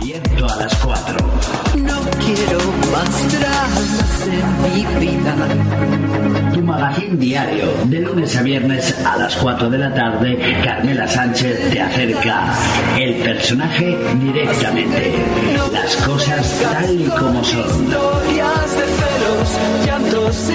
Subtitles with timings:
[0.00, 1.16] Abierto a las 4.
[1.76, 2.58] No quiero
[2.90, 5.34] más dramas en mi vida.
[6.54, 11.70] Tu magazín diario, de lunes a viernes a las 4 de la tarde, Carmela Sánchez
[11.70, 12.54] te acerca
[12.98, 15.14] el personaje directamente.
[15.70, 17.90] Las cosas tal y como son.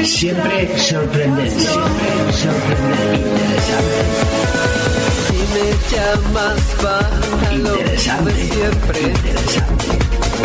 [0.05, 3.16] Siempre sorprendente, siempre sorprendente,
[7.52, 9.02] Lo interesante, de siempre.
[9.02, 9.99] interesante.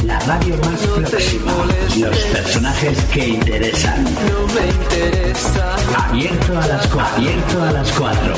[0.06, 1.52] La radio más próxima,
[1.98, 4.04] los personajes que interesan.
[4.04, 5.76] No me interesa.
[6.08, 7.16] Abierto a las 4.
[7.16, 8.34] Abierto a las 4.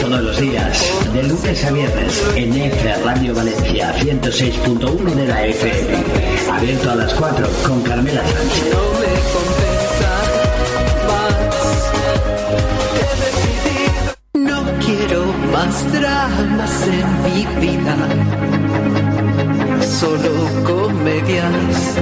[0.00, 6.04] Todos los días, de lunes a viernes, en F Radio Valencia 106.1 de la FM.
[6.50, 8.72] Abierto a las 4 con Carmela Sánchez.
[8.72, 9.33] No me
[14.96, 17.96] quiero más dramas en mi vida.
[20.00, 20.32] Solo
[20.64, 21.96] comedias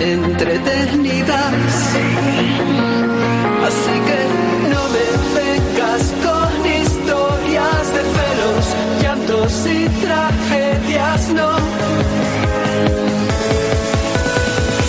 [0.00, 1.54] entretenidas.
[3.68, 4.20] Así que
[4.72, 5.06] no me
[5.38, 6.50] vengas con
[6.82, 8.64] historias de celos,
[9.02, 11.50] llantos y tragedias, no.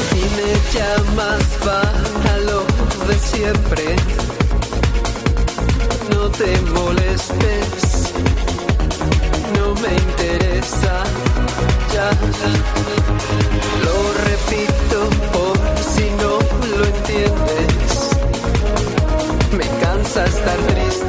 [0.08, 2.60] Si me llamas para lo
[3.08, 3.96] de siempre,
[6.22, 8.14] no te molestes,
[9.58, 11.04] no me interesa,
[11.94, 12.12] ya.
[13.86, 13.98] Lo
[14.30, 15.00] repito
[15.34, 15.58] por
[15.94, 16.34] si no
[16.78, 18.10] lo entiendes,
[19.58, 21.01] me cansa estar triste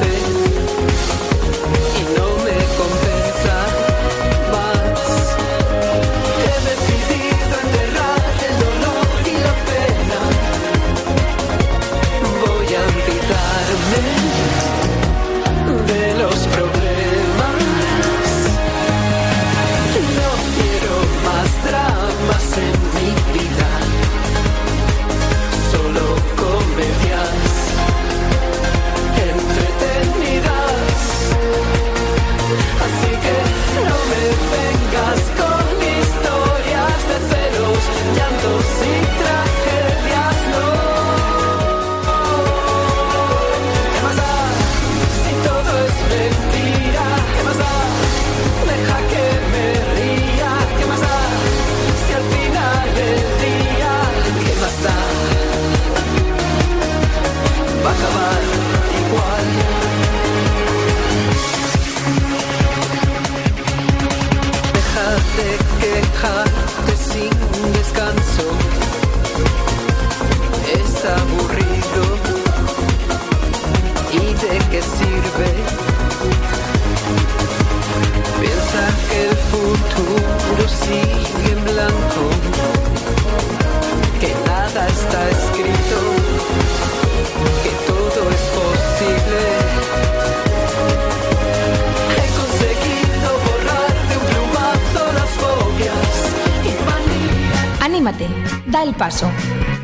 [98.66, 99.30] Da el paso.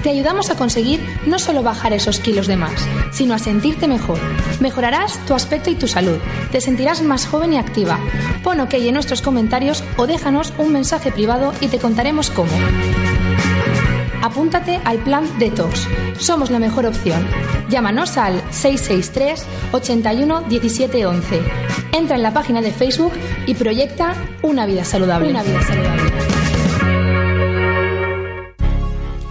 [0.03, 4.19] Te ayudamos a conseguir no solo bajar esos kilos de más, sino a sentirte mejor.
[4.61, 6.19] Mejorarás tu aspecto y tu salud.
[6.53, 7.99] Te sentirás más joven y activa.
[8.43, 12.53] Pon OK en nuestros comentarios o déjanos un mensaje privado y te contaremos cómo.
[14.23, 15.87] Apúntate al plan Detox.
[16.19, 17.27] Somos la mejor opción.
[17.69, 21.43] Llámanos al 663 81 17 11.
[21.93, 23.13] Entra en la página de Facebook
[23.47, 25.31] y proyecta una vida saludable.
[25.31, 26.38] Una vida saludable.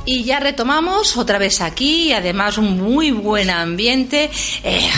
[0.09, 4.31] Y ya retomamos otra vez aquí, además un muy buen ambiente,
[4.63, 4.89] eh,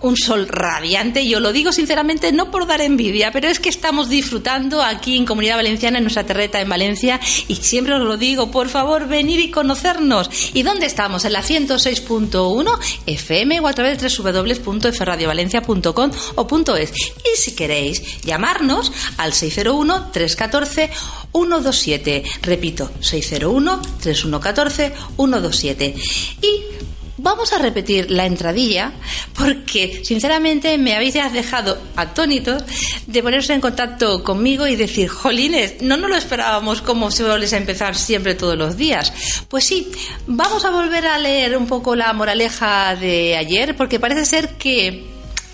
[0.00, 1.26] un sol radiante.
[1.26, 5.26] Yo lo digo sinceramente no por dar envidia, pero es que estamos disfrutando aquí en
[5.26, 9.38] Comunidad Valenciana, en nuestra terreta en Valencia, y siempre os lo digo, por favor, venid
[9.38, 10.30] y conocernos.
[10.54, 11.24] ¿Y dónde estamos?
[11.24, 16.46] En la 106.1 FM o a través de www.fradiovalencia.com o
[16.76, 16.92] .es.
[16.92, 20.90] Y si queréis llamarnos al 601 314
[21.32, 22.24] 127.
[22.42, 25.94] Repito, 601 3114 127.
[26.42, 26.89] Y
[27.22, 28.92] Vamos a repetir la entradilla
[29.34, 32.64] porque, sinceramente, me habéis dejado atónitos
[33.06, 37.94] de ponerse en contacto conmigo y decir, jolines, no nos lo esperábamos como sueles empezar
[37.94, 39.12] siempre todos los días.
[39.48, 39.92] Pues sí,
[40.26, 45.09] vamos a volver a leer un poco la moraleja de ayer porque parece ser que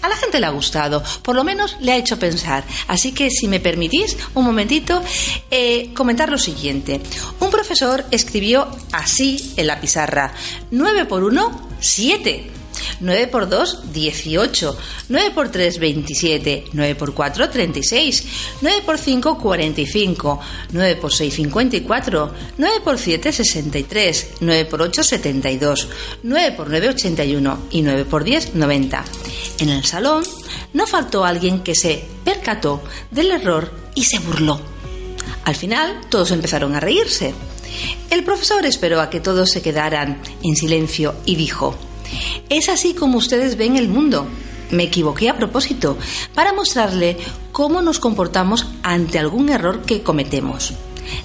[0.07, 2.65] a la gente le ha gustado, por lo menos le ha hecho pensar.
[2.89, 5.03] Así que si me permitís un momentito,
[5.51, 7.01] eh, comentar lo siguiente.
[7.41, 10.33] Un profesor escribió así en la pizarra,
[10.71, 12.56] 9 por 1, 7.
[13.01, 14.77] 9 por 2, 18.
[15.09, 16.65] 9 por 3, 27.
[16.73, 18.25] 9 por 4, 36.
[18.61, 20.41] 9 por 5, 45.
[20.73, 22.35] 9 por 6, 54.
[22.59, 24.29] 9 por 7, 63.
[24.41, 25.89] 9 por 8, 72.
[26.23, 27.59] 9 por 9, 81.
[27.71, 29.05] Y 9 por 10, 90.
[29.59, 30.25] En el salón
[30.73, 34.61] no faltó alguien que se percató del error y se burló.
[35.45, 37.35] Al final todos empezaron a reírse.
[38.11, 41.77] El profesor esperó a que todos se quedaran en silencio y dijo,
[42.49, 44.27] es así como ustedes ven el mundo.
[44.71, 45.97] Me equivoqué a propósito,
[46.35, 47.17] para mostrarle
[47.53, 50.75] cómo nos comportamos ante algún error que cometemos.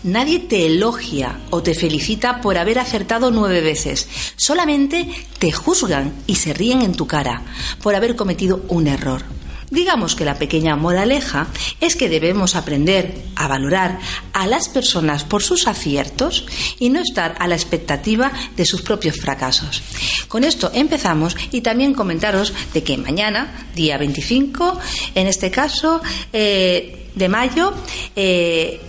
[0.03, 4.07] Nadie te elogia o te felicita por haber acertado nueve veces.
[4.35, 7.43] Solamente te juzgan y se ríen en tu cara
[7.81, 9.23] por haber cometido un error.
[9.71, 11.47] Digamos que la pequeña moraleja
[11.79, 14.00] es que debemos aprender a valorar
[14.33, 16.45] a las personas por sus aciertos
[16.77, 19.81] y no estar a la expectativa de sus propios fracasos.
[20.27, 24.77] Con esto empezamos y también comentaros de que mañana, día 25,
[25.15, 26.01] en este caso
[26.33, 27.74] eh, de mayo,
[28.15, 28.81] eh,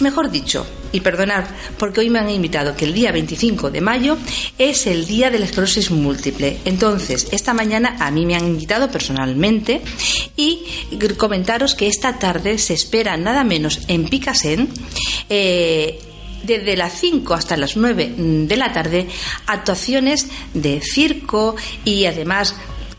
[0.00, 1.46] mejor dicho, y perdonar
[1.78, 4.16] porque hoy me han invitado que el día 25 de mayo
[4.58, 6.58] es el día de la esclerosis múltiple.
[6.64, 9.82] Entonces, esta mañana a mí me han invitado personalmente
[10.36, 10.64] y
[11.16, 14.68] comentaros que esta tarde se espera nada menos en Picasen.
[15.28, 15.98] Eh,
[16.44, 19.08] desde las 5 hasta las 9 de la tarde
[19.46, 21.56] actuaciones de circo
[21.86, 22.54] y además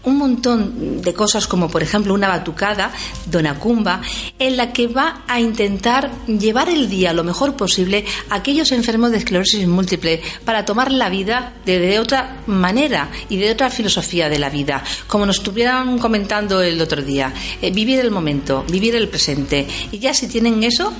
[0.05, 2.91] un montón de cosas como por ejemplo una batucada,
[3.25, 4.01] Donacumba,
[4.39, 9.11] en la que va a intentar llevar el día lo mejor posible a aquellos enfermos
[9.11, 14.39] de esclerosis múltiple para tomar la vida de, otra manera y de otra filosofía de
[14.39, 19.07] la vida, como nos estuvieran comentando el otro día, eh, vivir el momento, vivir el
[19.07, 19.67] presente.
[19.91, 20.93] Y ya si tienen eso,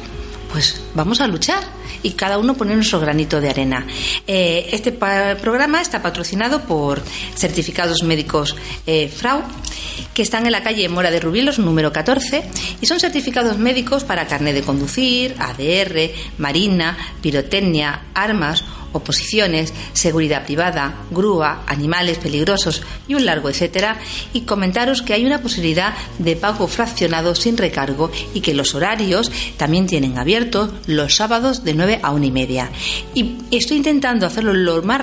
[0.56, 1.62] pues vamos a luchar
[2.02, 3.86] y cada uno pone nuestro granito de arena.
[4.26, 7.02] Eh, este programa está patrocinado por
[7.36, 8.56] Certificados Médicos
[8.88, 9.44] eh, FRAU,
[10.14, 12.42] que están en la calle Mora de Rubilos, número 14,
[12.80, 18.64] y son certificados médicos para carnet de conducir, ADR, marina, pirotecnia, armas
[18.96, 24.00] oposiciones, seguridad privada, grúa, animales peligrosos y un largo etcétera,
[24.34, 29.32] y comentaros que hay una posibilidad de pago fraccionado sin recargo y que los horarios
[29.58, 32.72] también tienen abiertos los sábados de 9 a 1 y media.
[33.14, 35.02] Y estoy intentando hacerlo lo más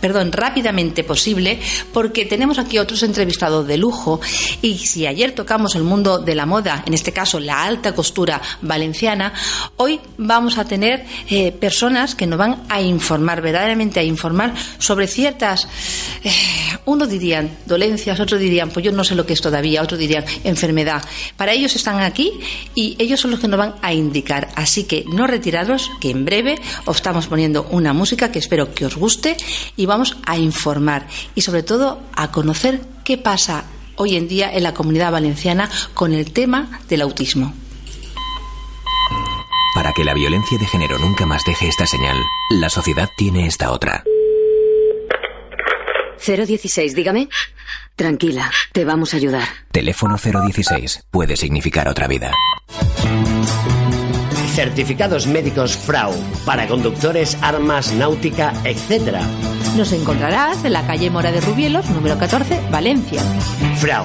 [0.00, 1.60] perdón, rápidamente posible
[1.92, 4.20] porque tenemos aquí otros entrevistados de lujo
[4.62, 8.40] y si ayer tocamos el mundo de la moda, en este caso la alta costura
[8.62, 9.32] valenciana,
[9.76, 15.06] hoy vamos a tener eh, personas que nos van a informar, verdaderamente a informar sobre
[15.06, 15.68] ciertas,
[16.22, 16.30] eh,
[16.86, 20.24] unos dirían dolencias, otros dirían, pues yo no sé lo que es todavía, otros dirían
[20.44, 21.02] enfermedad.
[21.36, 22.32] Para ellos están aquí
[22.74, 24.48] y ellos son los que nos van a indicar.
[24.54, 28.86] Así que no retiraros, que en breve os estamos poniendo una música que espero que
[28.86, 29.36] os guste
[29.76, 33.64] y vamos a informar y sobre todo a conocer qué pasa
[33.96, 37.54] hoy en día en la comunidad valenciana con el tema del autismo.
[39.74, 42.16] Para que la violencia de género nunca más deje esta señal,
[42.50, 44.04] la sociedad tiene esta otra.
[46.24, 47.28] 016, dígame.
[47.96, 49.48] Tranquila, te vamos a ayudar.
[49.72, 52.32] Teléfono 016 puede significar otra vida.
[54.54, 56.14] Certificados médicos FRAU
[56.46, 59.18] para conductores, armas, náutica, etc.
[59.76, 63.20] Nos encontrarás en la calle Mora de Rubielos, número 14, Valencia.
[63.78, 64.04] FRAU,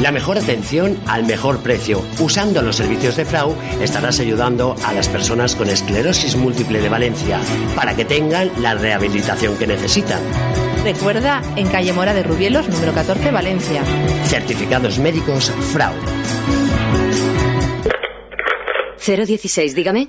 [0.00, 2.02] la mejor atención al mejor precio.
[2.20, 7.38] Usando los servicios de FRAU estarás ayudando a las personas con esclerosis múltiple de Valencia
[7.76, 10.20] para que tengan la rehabilitación que necesitan.
[10.84, 13.82] Recuerda, en calle Mora de Rubielos, número 14, Valencia.
[14.24, 15.92] Certificados médicos FRAU.
[19.06, 20.08] 016, dígame.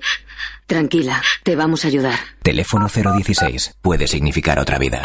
[0.71, 2.17] Tranquila, te vamos a ayudar.
[2.43, 5.01] Teléfono 016 puede significar otra vida.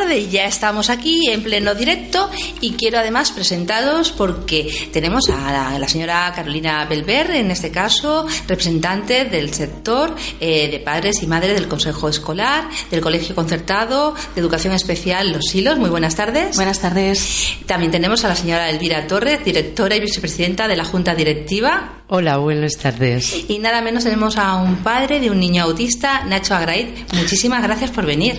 [0.00, 2.30] Tardes, ya estamos aquí en pleno directo
[2.60, 9.26] y quiero además presentaros porque tenemos a la, señora Carolina Belver, en este caso, representante
[9.26, 14.72] del sector eh, de padres y madres del Consejo Escolar, del Colegio Concertado de Educación
[14.72, 15.78] Especial Los Hilos.
[15.78, 16.56] Muy buenas tardes.
[16.56, 17.58] Buenas tardes.
[17.66, 21.99] También tenemos a la señora Elvira Torres, directora y vicepresidenta de la Junta Directiva.
[22.12, 23.44] Hola, buenas tardes.
[23.46, 27.08] Y nada menos tenemos a un padre de un niño autista, Nacho Agrait.
[27.12, 28.34] Muchísimas gracias por venir.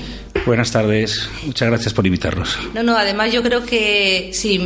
[0.45, 2.59] Buenas tardes, muchas gracias por invitarnos.
[2.73, 4.59] No, no, además yo creo que si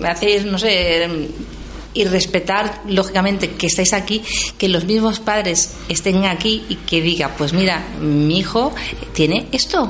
[0.00, 1.08] me hacéis, no sé,
[1.94, 4.24] y respetar, lógicamente, que estáis aquí,
[4.58, 8.74] que los mismos padres estén aquí y que diga, pues mira, mi hijo
[9.12, 9.88] tiene esto.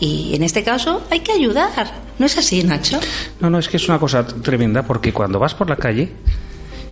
[0.00, 2.04] Y en este caso hay que ayudar.
[2.18, 3.00] ¿No es así, Nacho?
[3.40, 6.12] No, no, es que es una cosa tremenda porque cuando vas por la calle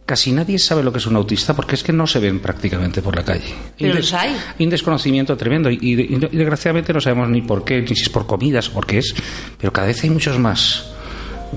[0.06, 3.00] casi nadie sabe lo que es un autista porque es que no se ven prácticamente
[3.00, 3.54] por la calle.
[3.78, 4.36] Pero los hay.
[4.58, 8.26] un desconocimiento tremendo y, y, desgraciadamente no sabemos ni por qué, ni si es por
[8.26, 9.14] comidas o por qué es,
[9.58, 10.90] pero cada vez hay muchos más.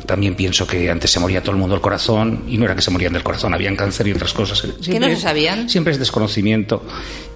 [0.05, 2.83] También pienso que antes se moría todo el mundo del corazón y no era que
[2.83, 4.63] se morían del corazón, habían cáncer y otras cosas.
[4.83, 5.67] ¿Qué no se sabían?
[5.69, 6.85] Siempre es desconocimiento.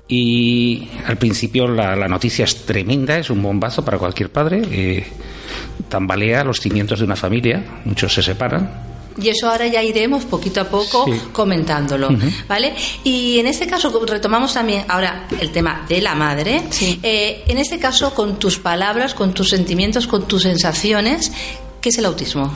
[0.08, 4.62] Y al principio la, noticia es tremenda, es un bombazo para cualquier padre.
[4.70, 5.08] Eh,
[5.89, 10.62] tambalea los cimientos de una familia, muchos se separan y eso ahora ya iremos poquito
[10.62, 12.10] a poco comentándolo,
[12.48, 12.75] ¿vale?
[13.03, 16.63] Y en este caso retomamos también ahora el tema de la madre.
[17.03, 21.32] Eh, en este caso, con tus palabras, con tus sentimientos, con tus sensaciones,
[21.82, 22.51] ¿qué es el autismo?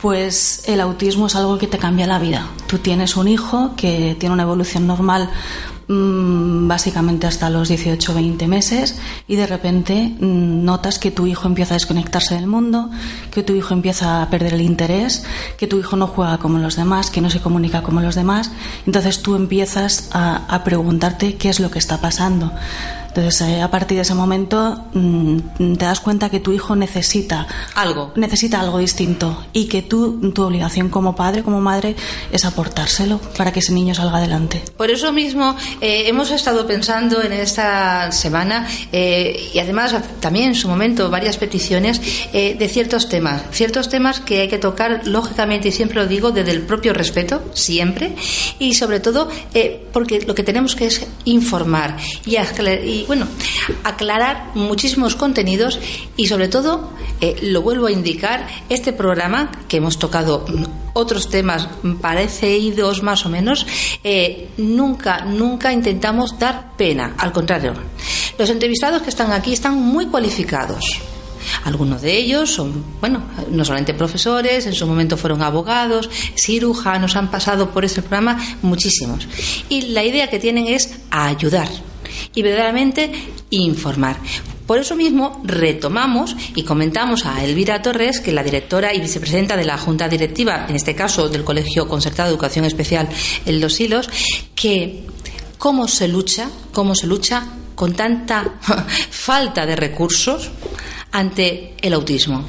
[0.00, 2.48] Pues el autismo es algo que te cambia la vida.
[2.66, 5.30] Tú tienes un hijo que tiene una evolución normal
[6.68, 8.96] básicamente hasta los 18 o 20 meses
[9.28, 12.90] y de repente mm, notas que tu hijo empieza a desconectarse del mundo,
[13.30, 15.24] que tu hijo empieza a perder el interés,
[15.56, 18.50] que tu hijo no juega como los demás, que no se comunica como los demás.
[18.86, 22.52] Entonces tú empiezas a, a preguntarte qué es lo que está pasando.
[23.14, 27.46] Entonces, eh, a partir de ese momento mm, te das cuenta que tu hijo necesita
[27.74, 31.94] algo, necesita algo distinto y que tú, tu obligación como padre, como madre,
[32.32, 34.64] es aportárselo para que ese niño salga adelante.
[34.78, 40.54] Por eso mismo eh, hemos estado pensando en esta semana eh, y además también en
[40.54, 42.00] su momento varias peticiones
[42.32, 46.52] de ciertos temas, ciertos temas que hay que tocar lógicamente y siempre lo digo desde
[46.52, 48.14] el propio respeto, siempre.
[48.58, 49.28] Y sobre todo
[49.92, 52.36] porque lo que tenemos que es informar y,
[53.06, 53.26] bueno,
[53.84, 55.78] aclarar muchísimos contenidos
[56.16, 56.90] y sobre todo,
[57.20, 60.44] eh, lo vuelvo a indicar, este programa que hemos tocado
[60.94, 61.68] otros temas
[62.00, 63.66] parecidos más o menos,
[64.04, 67.74] eh, nunca, nunca intentamos dar pena, al contrario.
[68.38, 70.84] Los entrevistados que están aquí están muy cualificados.
[71.64, 77.30] Algunos de ellos son, bueno, no solamente profesores, en su momento fueron abogados, cirujanos, han
[77.30, 79.26] pasado por este programa muchísimos.
[79.68, 81.68] Y la idea que tienen es ayudar
[82.34, 83.12] y verdaderamente
[83.50, 84.18] informar.
[84.66, 89.56] Por eso mismo retomamos y comentamos a Elvira Torres, que es la directora y vicepresidenta
[89.56, 93.08] de la Junta Directiva, en este caso del Colegio Concertado de Educación Especial
[93.44, 94.08] en Los Hilos,
[94.54, 95.04] que
[95.58, 98.54] cómo se lucha, cómo se lucha con tanta
[99.10, 100.50] falta de recursos
[101.10, 102.44] ante el autismo.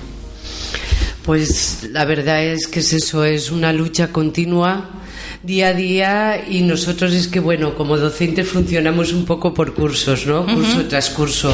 [1.23, 5.02] Pues la verdad es que eso es una lucha continua
[5.43, 10.25] día a día y nosotros es que, bueno, como docentes funcionamos un poco por cursos,
[10.25, 10.45] ¿no?
[10.45, 11.53] Curso tras curso.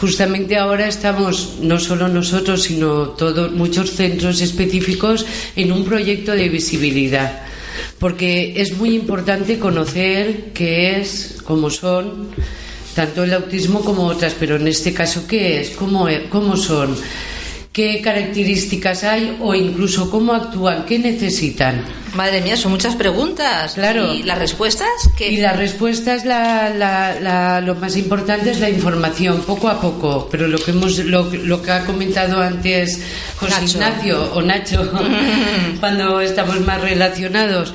[0.00, 5.24] Justamente ahora estamos, no solo nosotros, sino todos, muchos centros específicos
[5.54, 7.42] en un proyecto de visibilidad.
[8.00, 12.28] Porque es muy importante conocer qué es, cómo son,
[12.96, 15.70] tanto el autismo como otras, pero en este caso, ¿qué es?
[15.70, 16.96] ¿Cómo, cómo son?
[17.72, 21.84] Qué características hay o incluso cómo actúan, qué necesitan.
[22.14, 23.74] Madre mía, son muchas preguntas.
[23.74, 24.12] Claro.
[24.12, 24.88] ¿Y las respuestas?
[25.18, 30.28] Y las respuestas, la, lo más importante es la información, poco a poco.
[30.30, 33.00] Pero lo que, hemos, lo, lo que ha comentado antes
[33.36, 34.92] José Ignacio o Nacho,
[35.80, 37.72] cuando estamos más relacionados,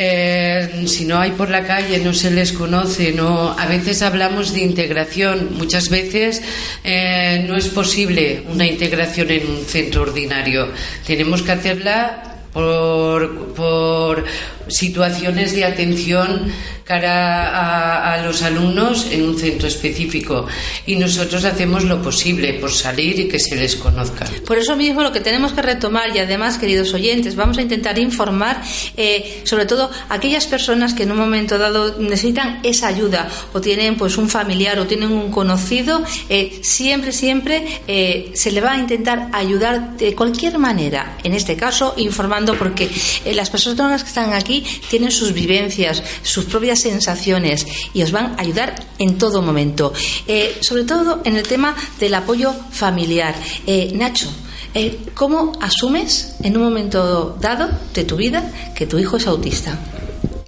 [0.00, 3.58] eh, si no hay por la calle, no se les conoce, no.
[3.58, 6.40] A veces hablamos de integración, muchas veces
[6.84, 10.68] eh, no es posible una integración en un centro ordinario.
[11.04, 14.24] Tenemos que hacerla por, por
[14.68, 16.52] situaciones de atención
[16.88, 20.46] cara a, los alumnos en un centro específico
[20.86, 24.24] y nosotros hacemos lo posible por salir y que se les conozca.
[24.46, 27.98] Por eso mismo lo que tenemos que retomar y además, queridos oyentes, vamos a intentar
[27.98, 28.62] informar
[28.96, 33.96] eh, sobre todo aquellas personas que en un momento dado necesitan esa ayuda o tienen
[33.96, 38.78] pues un familiar o tienen un conocido, eh, siempre, siempre eh, se le va a
[38.78, 42.88] intentar ayudar de cualquier manera, en este caso informando porque
[43.26, 44.57] las personas que están aquí
[44.88, 49.92] tienen sus vivencias, sus propias sensaciones y os van a ayudar en todo momento.
[50.26, 53.34] Eh, sobre todo en el tema del apoyo familiar.
[53.66, 54.30] Eh, Nacho,
[54.74, 59.78] eh, ¿cómo asumes en un momento dado de tu vida que tu hijo es autista?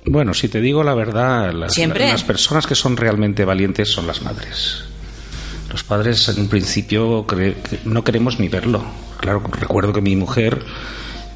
[0.06, 4.22] Bueno, si te digo la verdad, las, las personas que son realmente valientes son las
[4.22, 4.84] madres.
[5.70, 7.24] Los padres en un principio
[7.84, 8.82] no queremos ni verlo.
[9.18, 10.64] Claro, recuerdo que mi mujer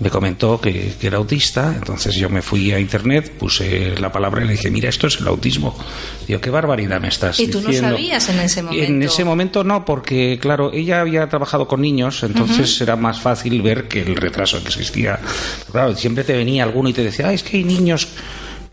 [0.00, 4.42] me comentó que, que era autista, entonces yo me fui a internet, puse la palabra
[4.42, 5.76] y le dije, mira, esto es el autismo.
[6.26, 7.90] Digo, qué barbaridad me estás Y tú no diciendo.
[7.96, 8.85] sabías en ese momento.
[8.85, 13.62] En ese momento no, porque claro, ella había trabajado con niños, entonces era más fácil
[13.62, 15.18] ver que el retraso que existía.
[15.70, 18.09] Claro, siempre te venía alguno y te decía, "Ah, es que hay niños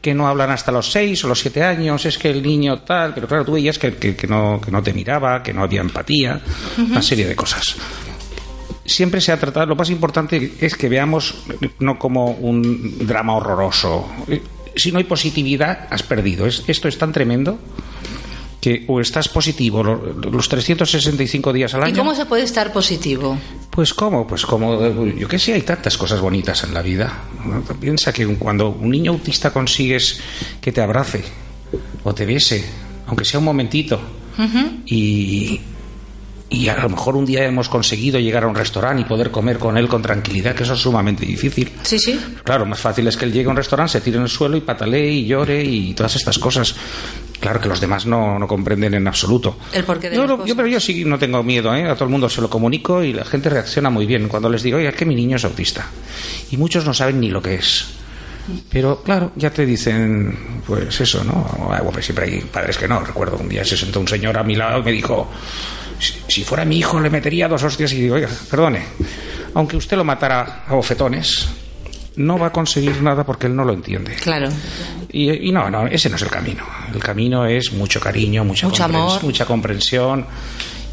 [0.01, 3.13] que no hablan hasta los seis o los siete años, es que el niño tal,
[3.13, 5.81] pero claro, tú veías que, que- que no, que no te miraba, que no había
[5.81, 6.41] empatía,
[6.79, 7.75] una serie de cosas.
[8.85, 11.35] Siempre se ha tratado, lo más importante es que veamos
[11.79, 14.07] no como un drama horroroso.
[14.27, 14.41] Eh,
[14.73, 16.45] Si no hay positividad, has perdido.
[16.47, 17.59] Es- esto es tan tremendo
[18.61, 21.97] que o estás positivo lo- los 365 días al ¿Y año.
[21.97, 23.37] cómo se puede estar positivo?
[23.69, 27.11] Pues cómo, pues como yo qué sé, hay tantas cosas bonitas en la vida.
[27.81, 30.21] Piensa que cuando un niño autista consigues
[30.61, 31.21] que te abrace
[32.05, 32.63] o te bese,
[33.07, 33.99] aunque sea un momentito,
[34.85, 35.59] y,
[36.53, 39.57] y a lo mejor un día hemos conseguido llegar a un restaurante y poder comer
[39.57, 41.71] con él con tranquilidad, que eso es sumamente difícil.
[41.81, 42.19] Sí, sí.
[42.43, 44.57] Claro, más fácil es que él llegue a un restaurante, se tire en el suelo
[44.57, 46.75] y patalee y llore y todas estas cosas.
[47.39, 49.57] Claro que los demás no, no comprenden en absoluto.
[49.73, 50.49] El porqué de Yo, las lo- cosas.
[50.49, 51.89] yo, pero yo sí no tengo miedo, ¿eh?
[51.89, 54.61] a todo el mundo se lo comunico y la gente reacciona muy bien cuando les
[54.61, 55.87] digo, oye, es que mi niño es autista.
[56.51, 57.85] Y muchos no saben ni lo que es.
[58.69, 60.37] Pero claro, ya te dicen,
[60.67, 61.49] pues eso, ¿no?
[61.83, 62.99] Bueno, siempre hay padres que no.
[62.99, 65.29] Recuerdo un día se sentó un señor a mi lado y me dijo,
[66.01, 68.83] si, si fuera mi hijo le metería dos hostias y digo, oiga, perdone,
[69.53, 71.47] aunque usted lo matara a bofetones,
[72.17, 74.15] no va a conseguir nada porque él no lo entiende.
[74.15, 74.49] Claro.
[75.11, 76.63] Y, y no, no, ese no es el camino.
[76.93, 79.23] El camino es mucho cariño, mucha, Mucho amor.
[79.23, 80.25] mucha comprensión.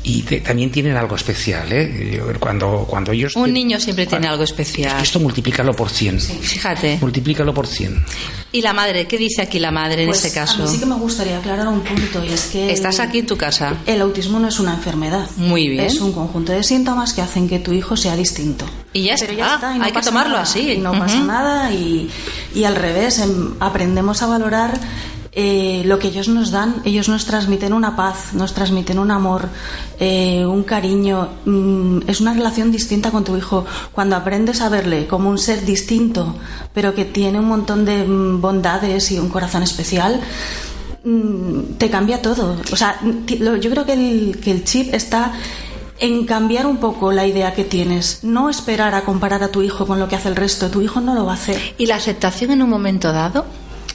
[0.05, 2.15] Y te- también tienen algo especial, ¿eh?
[2.17, 3.35] Yo, Cuando, cuando ellos...
[3.37, 5.03] Un te- niño siempre tiene algo especial.
[5.03, 6.21] Esto multiplícalo por 100.
[6.21, 6.99] Fíjate.
[7.01, 8.05] Multiplícalo por 100.
[8.53, 9.07] ¿Y la madre?
[9.07, 10.63] ¿Qué dice aquí la madre en Pues, este caso?
[10.63, 13.19] A mí sí que me gustaría aclarar un punto y es que Estás el- aquí
[13.19, 13.75] en tu casa.
[13.87, 15.29] El autismo no es una enfermedad.
[15.37, 15.85] Muy bien.
[15.85, 18.65] Es un conjunto de síntomas que hacen que tu hijo sea distinto.
[18.95, 19.47] Y ya Pero está.
[19.47, 20.73] ya está, y no Hay que tomarlo nada, así.
[20.73, 21.01] Y no Ujú.
[21.01, 22.09] pasa nada y,
[22.55, 24.81] y al revés, em, aprendemos a valorar
[25.33, 26.83] eh, lo que ellos nos dan.
[26.85, 29.49] Ellos nos transmiten una paz, nos transmiten un amor,
[29.99, 31.29] eh, un cariño.
[31.45, 33.67] mm, es una relación distinta con tu hijo.
[33.93, 36.37] Cuando aprendes a verle como un ser distinto,
[36.73, 40.21] pero que tiene un montón de mm, bondades y un corazón especial,
[41.05, 42.57] mm, te cambia todo.
[42.73, 45.33] O sea, yo creo que el, que el chip está
[46.01, 48.21] en cambiar un poco la idea que tienes.
[48.23, 50.71] No esperar a comparar a tu hijo con lo que hace el resto.
[50.71, 51.61] Tu hijo no lo va a hacer.
[51.77, 53.45] ¿Y la aceptación en un momento dado?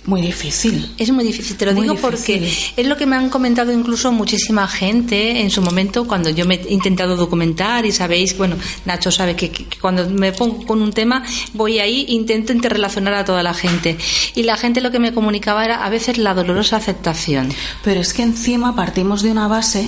[0.05, 0.93] Muy difícil.
[0.97, 2.11] Es muy difícil, te lo Muy digo difícil.
[2.41, 6.45] porque es lo que me han comentado incluso muchísima gente en su momento cuando yo
[6.45, 10.65] me he intentado documentar y sabéis, bueno, Nacho sabe que, que- que cuando me pongo
[10.65, 13.97] con un tema voy ahí intento interrelacionar a toda la gente
[14.35, 17.53] y la gente lo que me comunicaba era a veces la dolorosa aceptación.
[17.81, 19.87] Pero es que encima partimos de una base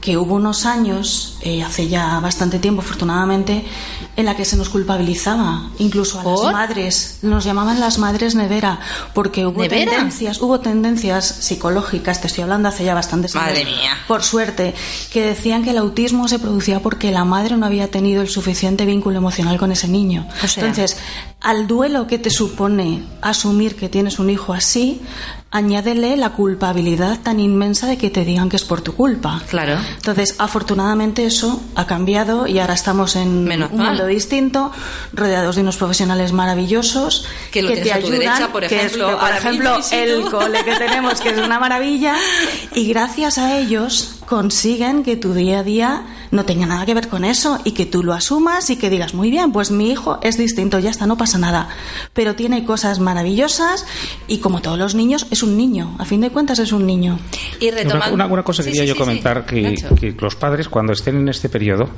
[0.00, 3.64] que hubo unos años, eh, hace ya bastante tiempo afortunadamente,
[4.16, 6.44] en la que se nos culpabilizaba, incluso a ¿Por?
[6.44, 8.78] las madres, nos llamaban las madres nevera,
[9.14, 9.90] porque hubo ¿Nevera?
[9.92, 13.92] tendencias, hubo tendencias psicológicas, te estoy hablando hace ya bastantes años, Madre mía.
[14.06, 14.74] por suerte,
[15.12, 18.84] que decían que el autismo se producía porque la madre no había tenido el suficiente
[18.86, 20.26] vínculo emocional con ese niño.
[20.42, 20.96] O sea- Entonces,
[21.40, 25.00] al duelo que te supone asumir que tienes un hijo así,
[25.50, 29.40] añádele la culpabilidad tan inmensa de que te digan que es por tu culpa.
[29.48, 29.78] Claro.
[29.96, 33.88] Entonces, afortunadamente eso ha cambiado y ahora estamos en Menos un mal.
[33.88, 34.70] mundo distinto,
[35.12, 38.76] rodeados de unos profesionales maravillosos Que lo te tienes a tu ayudan, derecha, por que
[38.76, 42.14] es, ejemplo, que, por ejemplo, el cole que tenemos, que es una maravilla,
[42.74, 47.08] y gracias a ellos consiguen que tu día a día no tenga nada que ver
[47.08, 50.18] con eso y que tú lo asumas y que digas, muy bien, pues mi hijo
[50.22, 51.68] es distinto, ya está, no pasa nada,
[52.12, 53.86] pero tiene cosas maravillosas
[54.26, 57.18] y como todos los niños, es un niño, a fin de cuentas es un niño.
[57.60, 58.14] Y Una, retomando...
[58.14, 59.04] una- una cosa Sí, quería sí, yo sí, sí.
[59.04, 61.88] comentar, que, que los padres cuando estén en este periodo,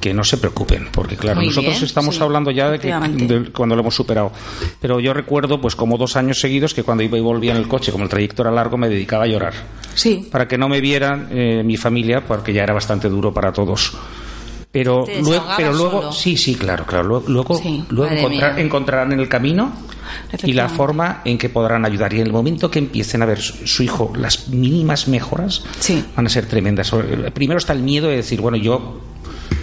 [0.00, 2.88] que no se preocupen, porque claro, Muy nosotros bien, estamos sí, hablando ya de que
[2.88, 4.32] de cuando lo hemos superado.
[4.80, 7.68] Pero yo recuerdo pues como dos años seguidos que cuando iba y volvía en el
[7.68, 9.54] coche, como el trayecto era largo, me dedicaba a llorar.
[9.94, 10.28] Sí.
[10.30, 13.92] Para que no me vieran eh, mi familia, porque ya era bastante duro para todos.
[14.72, 16.12] Pero luego, pero luego solo.
[16.12, 17.04] sí, sí, claro, claro.
[17.08, 19.72] Luego, luego, Sí, luego encontrar- encontrarán el camino
[20.42, 22.12] y la forma en que podrán ayudar.
[22.12, 26.04] Y en el momento que empiecen a ver su, su hijo las mínimas mejoras, Sí.
[26.14, 26.92] van a ser tremendas.
[27.32, 29.00] Primero está el miedo de decir, bueno, yo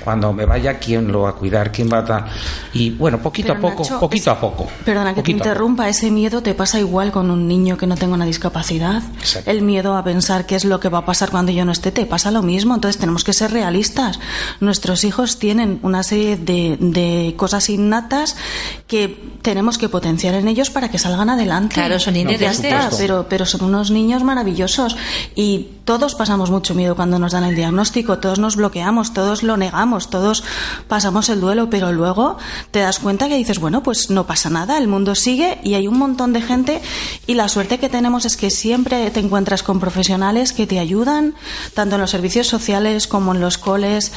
[0.04, 1.72] cuando me vaya, ¿quién lo va a cuidar?
[1.72, 2.26] ¿Quién va a dar?
[2.74, 4.68] Y bueno, poquito Pero, a poco, Nacho, poquito es- a poco.
[4.86, 8.14] Perdona que te interrumpa, ese miedo te pasa igual con un niño que no tenga
[8.16, 9.02] una discapacidad.
[9.20, 9.50] Exacto.
[9.50, 11.92] El miedo a pensar qué es lo que va a pasar cuando yo no esté,
[11.92, 12.76] te pasa lo mismo.
[12.76, 14.20] Entonces tenemos que ser realistas.
[14.60, 18.36] Nuestros hijos tienen una serie de, de cosas innatas
[18.88, 21.76] que tenemos que potenciar en ellos para que salgan adelante.
[21.76, 22.60] Claro, son inherentes.
[22.64, 24.96] está, pero, pero son unos niños maravillosos
[25.36, 29.58] y todos pasamos mucho miedo cuando nos dan el diagnóstico, todos nos bloqueamos, todos lo
[29.58, 30.44] negamos, todos
[30.88, 32.38] pasamos el duelo, pero luego
[32.72, 35.88] te das cuenta que dices, bueno, pues no pasa nada, el mundo sigue y hay
[35.88, 36.82] un montón de gente
[37.28, 41.36] y la suerte que tenemos es que siempre te encuentras con profesionales que te ayudan,
[41.74, 44.12] tanto en los servicios sociales como en los coles.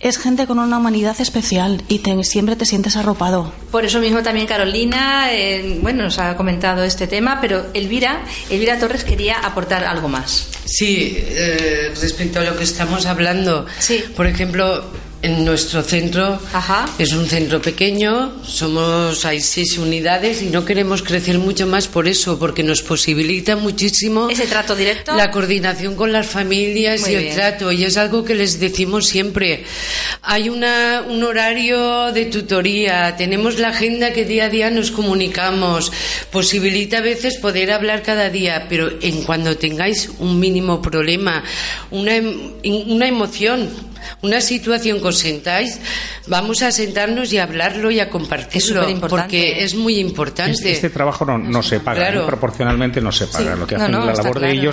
[0.00, 3.52] Es gente con una humanidad especial y te- siempre te sientes arropado.
[3.70, 8.78] Por eso mismo también Carolina, eh, bueno, nos ha comentado este tema, pero Elvira, Elvira
[8.78, 10.48] Torres quería aportar algo más.
[10.64, 13.66] Sí, eh, respecto a lo que estamos hablando,
[14.16, 14.84] por ejemplo,
[15.24, 16.38] en nuestro centro
[16.98, 22.06] es un centro pequeño, somos hay seis unidades y no queremos crecer mucho más por
[22.06, 27.14] eso, porque nos posibilita muchísimo ese trato directo, la coordinación con las familias Muy y
[27.14, 29.64] el trato y es algo que les decimos siempre.
[30.20, 35.90] Hay una, un horario de tutoría, tenemos la agenda que día a día nos comunicamos,
[36.30, 41.42] posibilita a veces poder hablar cada día, pero en cuando tengáis un mínimo problema,
[41.90, 43.70] una, em- una emoción,
[44.22, 45.78] una situación que os sentáis,
[46.26, 50.52] vamos a sentarnos y a hablarlo y a compartirlo, porque es muy importante.
[50.52, 52.22] Este, este trabajo no, no se paga, Claro.
[52.22, 52.26] ¿eh?
[52.26, 53.54] proporcionalmente no se paga.
[53.54, 53.60] Sí.
[53.60, 54.72] Lo que hacen no, la labor de claro.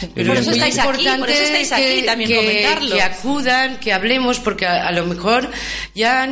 [0.00, 0.10] Ellos.
[0.14, 2.94] Pero Por es eso estáis aquí, por eso estáis aquí, que, también que- comentarlo.
[2.96, 5.50] que acudan, que hablemos, porque a, a lo mejor
[5.94, 6.22] ya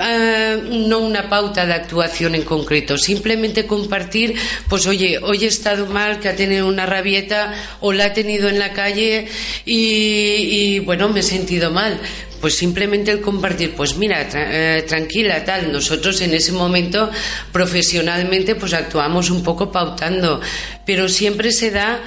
[0.00, 4.34] ah, no una pauta de actuación en concreto, simplemente compartir,
[4.68, 8.48] pues oye, hoy he estado mal, que ha tenido una rabieta o la ha tenido
[8.48, 9.26] en la calle
[9.64, 12.00] y, y, bueno, me he sentido mal.
[12.40, 15.72] Pues simplemente el compartir, pues mira, tra- eh, tranquila, tal.
[15.72, 17.10] Nosotros en ese momento
[17.50, 20.40] profesionalmente pues actuamos un poco pautando,
[20.86, 21.98] pero siempre se da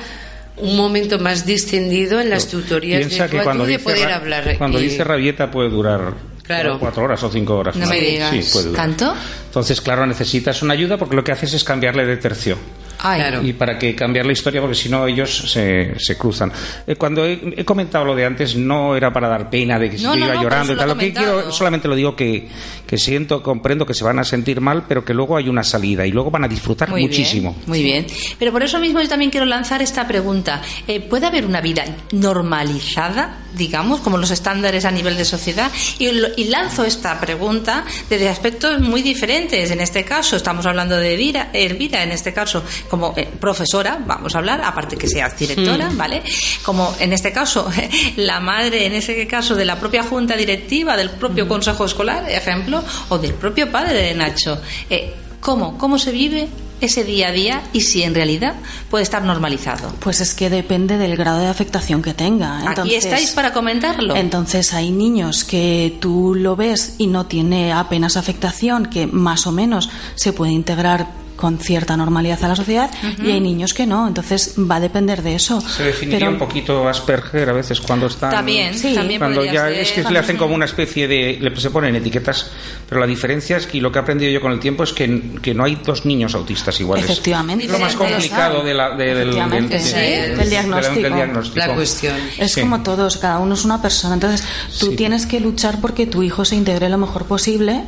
[0.62, 4.58] un momento más distendido en las tutorías Piensa de que cuando dice, poder ra- hablar.
[4.58, 6.78] cuando y- dice rabieta puede durar Claro.
[6.80, 7.76] cuatro horas o cinco horas.
[7.76, 8.32] No me digas.
[8.32, 8.86] Sí, puede durar.
[8.86, 9.14] ¿Tanto?
[9.46, 12.58] Entonces, claro, necesitas una ayuda porque lo que haces es cambiarle de tercio.
[13.02, 13.50] Ay.
[13.50, 16.52] Y para que cambiar la historia, porque si no ellos se, se cruzan.
[16.86, 19.98] Eh, cuando he, he comentado lo de antes, no era para dar pena de que
[19.98, 20.88] No, yo no, iba no, llorando y tal.
[20.90, 22.48] lo que quiero, solamente lo digo que,
[22.86, 26.06] que siento, comprendo que se van a sentir mal, pero que luego hay una salida
[26.06, 27.52] y luego van a disfrutar Muy muchísimo.
[27.52, 28.08] Bien, muy bien.
[28.38, 30.62] Pero por eso mismo yo también quiero lanzar esta pregunta.
[30.88, 35.72] Eh, ¿Puede haber una vida normalizada, digamos, como los estándares a nivel de sociedad?
[36.00, 36.12] Y,
[36.52, 39.72] lanzo esta pregunta desde aspectos muy diferentes.
[39.72, 44.36] En este caso, estamos hablando de Elvira, Elvira en este caso, como eh, profesora, vamos
[44.36, 45.98] a hablar, aparte que seas directora, Mm.
[45.98, 46.24] ¿vale?
[46.64, 47.70] Como en este caso,
[48.18, 52.84] la madre, en ese caso, de la propia junta directiva, del propio consejo escolar, ejemplo,
[53.10, 54.60] o del propio padre de Nacho.
[54.90, 55.78] Eh, ¿Cómo?
[55.78, 56.48] ¿Cómo se vive
[56.82, 58.56] ese día a día y si en realidad
[58.90, 59.94] puede estar normalizado?
[60.00, 62.60] Pues es que depende del grado de afectación que tenga.
[62.60, 64.16] Aquí Entonces, estáis para comentarlo.
[64.16, 69.52] Entonces hay niños que tú lo ves y no tiene apenas afectación, que más o
[69.52, 71.08] menos se puede integrar
[71.42, 74.08] con cierta normalidad a la sociedad y hay niños que no.
[74.08, 75.60] Entonces va a depender de eso.
[75.60, 78.30] Se definiría Pero- un poquito Asperger a veces cuando están.
[78.30, 78.94] También, Sí.
[78.94, 79.74] también Cuando ya ser.
[79.80, 81.40] es que le hacen como una especie de.
[81.42, 82.52] Le, se ponen etiquetas,
[82.88, 85.32] pero la diferencia es que lo que he aprendido yo con el tiempo es que,
[85.42, 87.06] que no hay dos niños autistas iguales.
[87.06, 87.66] Efectivamente.
[87.66, 91.02] Es lo más complicado de la, de- del, del- sí, del- del diagnóstico.
[91.02, 91.58] del diagnóstico.
[91.66, 92.16] La cuestión.
[92.38, 92.62] Es Sí.
[92.62, 94.14] como todos, cada uno es una persona.
[94.14, 94.44] Entonces,
[94.80, 97.82] tú tienes que luchar porque tu hijo se integre lo mejor posible,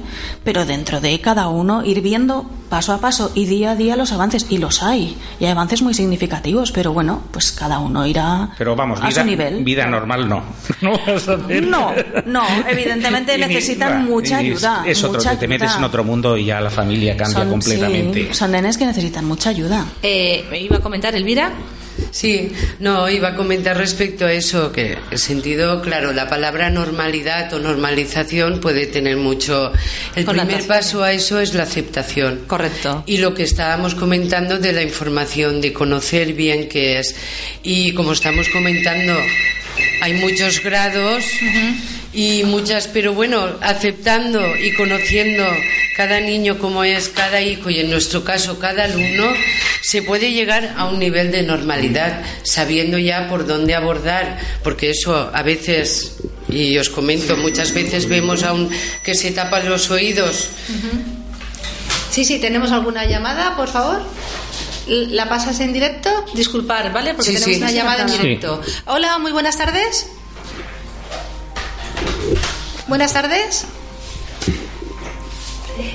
[0.43, 4.11] pero dentro de cada uno ir viendo paso a paso y día a día los
[4.13, 4.47] avances.
[4.49, 5.15] Y los hay.
[5.39, 9.21] Y hay avances muy significativos, pero bueno, pues cada uno irá Pero vamos, a vida,
[9.21, 9.63] su nivel.
[9.63, 10.41] vida normal no.
[10.81, 11.91] No vas a hacer- No,
[12.25, 14.83] no, evidentemente ni- necesitan mucha ayuda.
[14.87, 15.77] Es otro, mucha que te metes ayuda.
[15.77, 18.27] en otro mundo y ya la familia cambia Son- completamente.
[18.29, 19.85] sí, son nenes que necesitan mucha ayuda.
[20.01, 21.51] Eh, ¿Me iba a comentar Elvira?
[22.11, 27.53] Sí, no, iba a comentar respecto a eso, que el sentido, claro, la palabra normalidad
[27.53, 29.71] o normalización puede tener mucho.
[30.15, 32.43] El primer paso a eso es la aceptación.
[32.47, 33.03] Correcto.
[33.05, 37.15] Y lo que estábamos comentando de la información, de conocer bien qué es.
[37.63, 39.13] Y como estamos comentando,
[40.01, 41.23] hay muchos grados
[42.13, 45.43] y muchas, pero bueno, aceptando y conociendo
[45.97, 49.31] cada niño como es, cada hijo y en nuestro caso cada alumno,
[49.81, 55.31] se puede llegar a un nivel de normalidad, sabiendo ya por dónde abordar, porque eso
[55.33, 56.17] a veces,
[56.49, 58.69] y os comento, muchas veces vemos a un
[59.03, 60.49] que se tapa los oídos.
[62.11, 64.03] Sí, sí, ¿tenemos alguna llamada, por favor?
[64.87, 66.09] ¿La pasas en directo?
[66.35, 67.13] Disculpar, ¿vale?
[67.15, 67.61] Porque Sí, tenemos sí.
[67.61, 68.17] una llamada en Sí.
[68.19, 68.61] directo.
[68.85, 70.05] Hola, muy buenas tardes.
[72.87, 73.65] Buenas tardes.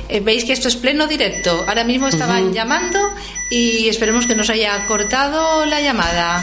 [0.08, 1.64] Eh, Veis que esto es pleno directo.
[1.68, 2.98] Ahora mismo estaban llamando
[3.50, 6.42] y esperemos que nos haya cortado la llamada.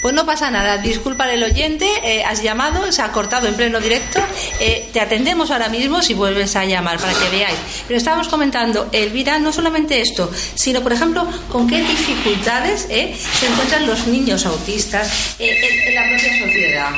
[0.00, 3.80] Pues no pasa nada, disculpa el oyente, eh, has llamado, se ha cortado en pleno
[3.80, 4.20] directo.
[4.60, 7.58] Eh, te atendemos ahora mismo si vuelves a llamar para que veáis.
[7.86, 13.86] Pero estábamos comentando, Elvira, no solamente esto, sino por ejemplo, con qué dificultades se encuentran
[13.86, 15.48] los niños autistas en,
[15.88, 16.90] en la propia sociedad.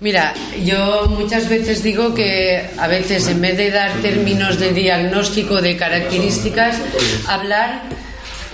[0.00, 0.32] Mira,
[0.64, 5.76] yo muchas veces digo que a veces en vez de dar términos de diagnóstico, de
[5.76, 6.76] características,
[7.26, 7.82] hablar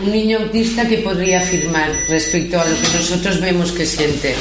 [0.01, 4.35] un niño autista que podría afirmar respecto a lo que nosotros vemos que siente.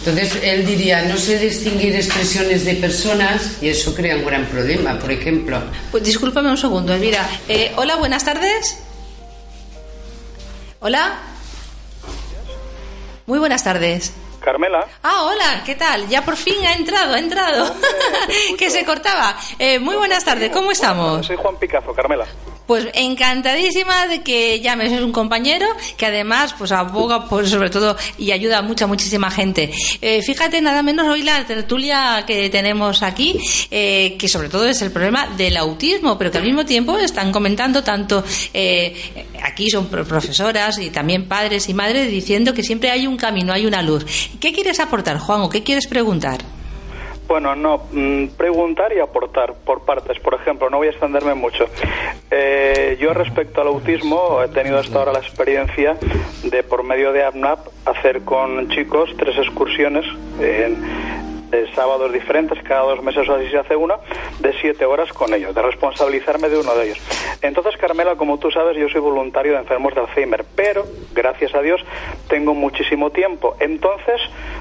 [0.00, 4.98] Entonces él diría, no sé distinguir expresiones de personas y eso crea un gran problema,
[4.98, 5.58] por ejemplo.
[5.90, 7.26] Pues discúlpame un segundo, Elvira.
[7.48, 8.76] Eh, hola, buenas tardes.
[10.80, 11.18] Hola.
[13.26, 14.12] Muy buenas tardes.
[14.42, 14.86] Carmela.
[15.02, 16.08] Ah, hola, ¿qué tal?
[16.08, 17.74] Ya por fin ha entrado, ha entrado.
[18.58, 19.36] que se cortaba.
[19.58, 21.26] Eh, muy buenas tardes, ¿cómo estamos?
[21.26, 22.26] Soy Juan Picazo, Carmela.
[22.66, 27.96] Pues encantadísima de que llames, es un compañero que además pues aboga por sobre todo
[28.18, 29.70] y ayuda a mucha, muchísima gente.
[30.00, 33.38] Eh, fíjate nada menos hoy la tertulia que tenemos aquí,
[33.70, 37.32] eh, que sobre todo es el problema del autismo, pero que al mismo tiempo están
[37.32, 38.94] comentando tanto, eh,
[39.42, 43.52] aquí son pro- profesoras y también padres y madres diciendo que siempre hay un camino,
[43.52, 44.04] hay una luz.
[44.40, 46.38] ¿Qué quieres aportar, Juan, o qué quieres preguntar?
[47.32, 50.20] Bueno, no, mm, preguntar y aportar por partes.
[50.20, 51.64] Por ejemplo, no voy a extenderme mucho.
[52.30, 55.96] Eh, yo respecto al autismo he tenido hasta ahora la experiencia
[56.44, 60.04] de por medio de APNAP hacer con chicos tres excursiones
[60.42, 60.76] en
[61.52, 63.96] de sábados diferentes, cada dos meses o así se hace una,
[64.40, 66.98] de siete horas con ellos, de responsabilizarme de uno de ellos.
[67.42, 71.60] Entonces, Carmela, como tú sabes, yo soy voluntario de enfermos de Alzheimer, pero, gracias a
[71.60, 71.82] Dios,
[72.28, 73.54] tengo muchísimo tiempo.
[73.60, 74.20] Entonces,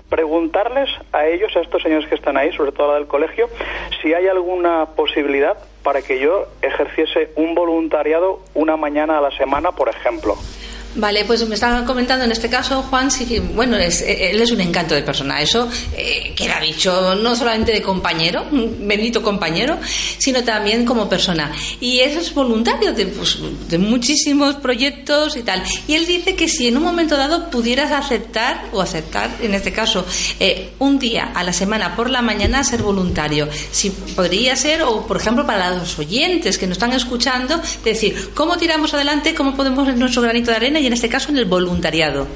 [0.09, 3.49] preguntarles a ellos, a estos señores que están ahí, sobre todo a la del colegio,
[4.01, 9.71] si hay alguna posibilidad para que yo ejerciese un voluntariado una mañana a la semana,
[9.71, 10.35] por ejemplo.
[10.95, 14.59] Vale, pues me estaba comentando en este caso, Juan, sí bueno, es, él es un
[14.59, 15.41] encanto de persona.
[15.41, 19.77] Eso eh, queda dicho no solamente de compañero, bendito compañero,
[20.17, 21.51] sino también como persona.
[21.79, 23.37] Y eso es voluntario de, pues,
[23.69, 25.63] de muchísimos proyectos y tal.
[25.87, 29.71] Y él dice que si en un momento dado pudieras aceptar, o aceptar, en este
[29.71, 30.05] caso,
[30.39, 35.07] eh, un día a la semana por la mañana ser voluntario, si podría ser, o
[35.07, 39.33] por ejemplo para los oyentes que nos están escuchando, decir, ¿cómo tiramos adelante?
[39.33, 40.80] ¿Cómo podemos en nuestro granito de arena?
[40.81, 42.27] Y en este caso en el voluntariado.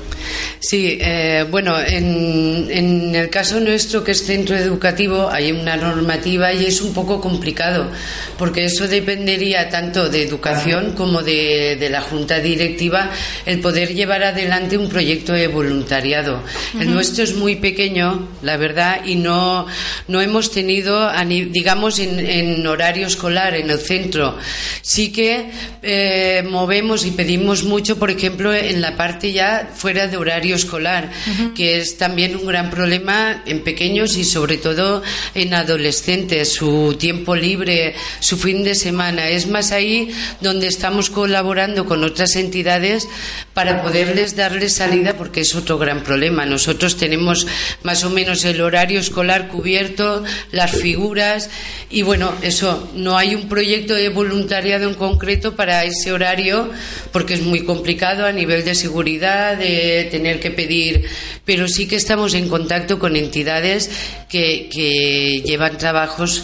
[0.60, 6.54] Sí, eh, bueno, en, en el caso nuestro, que es centro educativo, hay una normativa
[6.54, 7.90] y es un poco complicado,
[8.38, 13.12] porque eso dependería tanto de educación como de, de la junta directiva
[13.46, 16.42] el poder llevar adelante un proyecto de voluntariado.
[16.76, 16.96] El Ujú.
[16.96, 19.66] nuestro es muy pequeño, la verdad, y no,
[20.08, 21.12] no hemos tenido,
[21.52, 24.38] digamos, en, en horario escolar, en el centro.
[24.82, 25.50] Sí que
[25.82, 31.12] eh, movemos y pedimos mucho, por ejemplo, en la parte ya fuera de horario escolar,
[31.56, 37.36] que es también un gran problema en pequeños y sobre todo en adolescentes, su tiempo
[37.36, 39.30] libre, su fin de semana.
[39.30, 43.08] Es más ahí donde estamos colaborando con otras entidades
[43.54, 46.46] para poderles darles salida porque es otro gran problema.
[46.46, 47.48] Nosotros tenemos
[47.84, 51.50] más o menos el horario escolar cubierto, las figuras
[51.90, 56.70] y bueno, eso, no hay un proyecto de voluntariado en concreto para ese horario
[57.12, 61.06] porque es muy complicado a nivel de seguridad, de tener que pedir,
[61.46, 63.90] pero sí que estamos en contacto con entidades
[64.30, 66.44] que, que llevan trabajos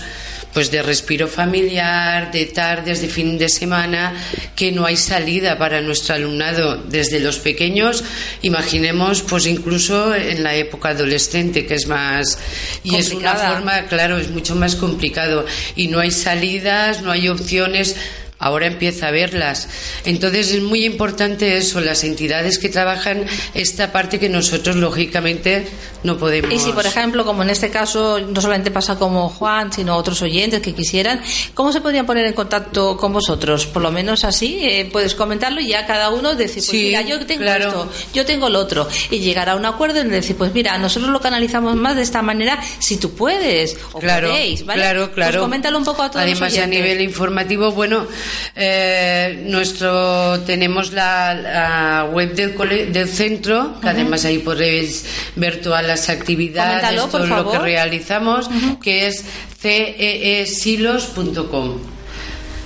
[0.54, 4.14] pues de respiro familiar, de tardes, de fin de semana,
[4.56, 8.04] que no hay salida para nuestro alumnado desde los pequeños,
[8.42, 12.38] imaginemos pues incluso en la época adolescente que es más
[12.84, 13.54] y es una Complicada.
[13.54, 15.46] forma, claro, es mucho más complicado.
[15.76, 17.96] Y no hay salidas, no hay opciones
[18.42, 19.70] ahora empieza a verlas.
[20.06, 25.66] Entonces es muy importante eso, las entidades que trabajan esta parte que nosotros lógicamente
[26.04, 26.52] no podemos.
[26.52, 30.22] Y si, por ejemplo, como en este caso, no solamente pasa como Juan, sino otros
[30.22, 31.22] oyentes que quisieran,
[31.54, 33.68] ¿cómo se podrían poner en contacto con vosotros?
[33.68, 37.02] Por lo menos así, eh, puedes comentarlo y ya cada uno decir, pues Sí, mira,
[37.02, 37.68] yo tengo claro.
[37.68, 38.88] esto, yo tengo lo otro.
[39.12, 42.22] Y llegar a un acuerdo en decir, pues mira, nosotros lo canalizamos más de esta
[42.24, 44.82] manera, si tú puedes, o Claro, podéis, ¿vale?
[44.82, 45.32] claro, claro.
[45.34, 48.08] Pues coméntalo un poco a todos Además, los a nivel informativo, bueno,
[48.56, 55.62] eh, nuestro tenemos la, la web del, cole- del centro, que además ahí podéis ver
[55.62, 58.50] todas las actividades, Coméntalo, todo lo que realizamos,
[58.82, 59.24] que es
[59.60, 61.78] ceesilos.com.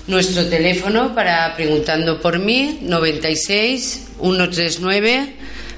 [0.08, 5.36] Nuestro teléfono para preguntando por mí, 96 139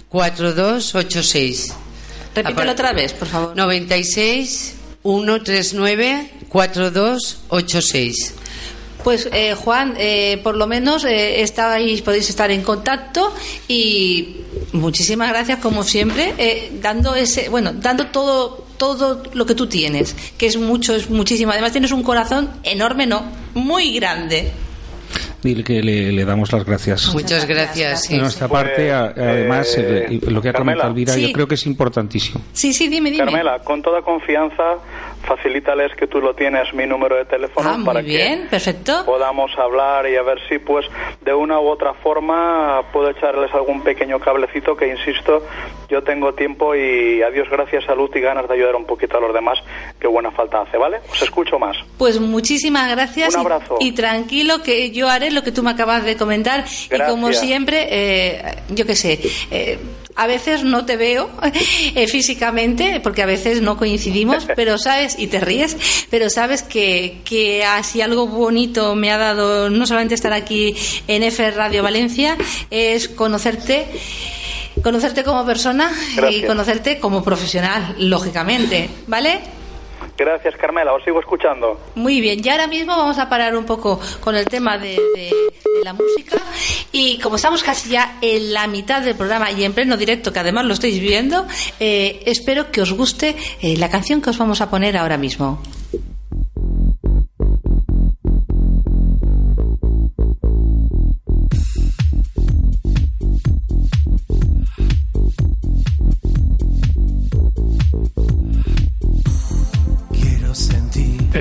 [0.09, 1.73] 4286.
[2.35, 3.55] Repítelo otra vez, por favor.
[3.55, 8.33] 96 139 4286.
[9.07, 13.33] Pues eh, Juan, eh, por lo menos eh, estáis, podéis estar en contacto
[13.69, 14.41] y
[14.73, 20.13] muchísimas gracias como siempre, eh, dando ese, bueno, dando todo todo lo que tú tienes,
[20.37, 21.53] que es mucho, es muchísimo.
[21.53, 24.51] Además tienes un corazón enorme, no, muy grande.
[25.41, 27.13] Dile que le, le damos las gracias.
[27.13, 28.03] Muchas gracias.
[28.03, 28.51] sí, De nuestra sí.
[28.53, 30.81] parte, además, eh, eh, y lo que ha Carmela.
[30.83, 31.27] comentado Elvira, Sí.
[31.27, 32.41] yo creo que es importantísimo.
[32.51, 33.23] Sí, sí, dime, dime.
[33.23, 34.63] Carmela, con toda confianza,
[35.23, 39.03] facilítales que tú lo tienes, mi número de teléfono, Ah, para bien, que perfecto.
[39.05, 40.85] podamos hablar y a ver si, pues,
[41.21, 45.45] de una u otra forma puedo echarles algún pequeño cablecito que, insisto,
[45.89, 49.21] yo tengo tiempo y a Dios gracias, salud y ganas de ayudar un poquito a
[49.21, 49.57] los demás,
[49.99, 50.97] que buena falta hace, ¿vale?
[51.11, 51.77] Os escucho más.
[51.97, 53.77] Pues muchísimas gracias Un y- abrazo.
[53.79, 57.87] Y, tranquilo que yo haré lo que tú me acabas de comentar y como siempre,
[57.89, 59.19] eh, yo qué sé,
[59.51, 59.77] eh,
[60.17, 61.29] a veces no te veo
[61.95, 65.77] eh, físicamente porque a veces no coincidimos, pero sabes, y te ríes,
[66.09, 70.75] pero sabes que, que así algo bonito me ha dado no solamente estar aquí
[71.07, 72.37] en F Radio Valencia,
[72.69, 73.85] es conocerte
[74.83, 75.91] conocerte como persona
[76.29, 79.56] y conocerte como profesional, lógicamente, ¿vale?
[80.17, 81.79] Gracias, Carmela, os sigo escuchando.
[81.93, 84.97] Muy bien, y ahora mismo vamos a parar un poco con el tema de,
[85.83, 86.37] la música
[86.91, 90.39] y como estamos casi ya en la mitad del programa y en pleno directo, que
[90.39, 91.45] además lo estáis viendo,
[91.79, 95.61] eh, espero que os guste eh, la canción que os vamos a poner ahora mismo.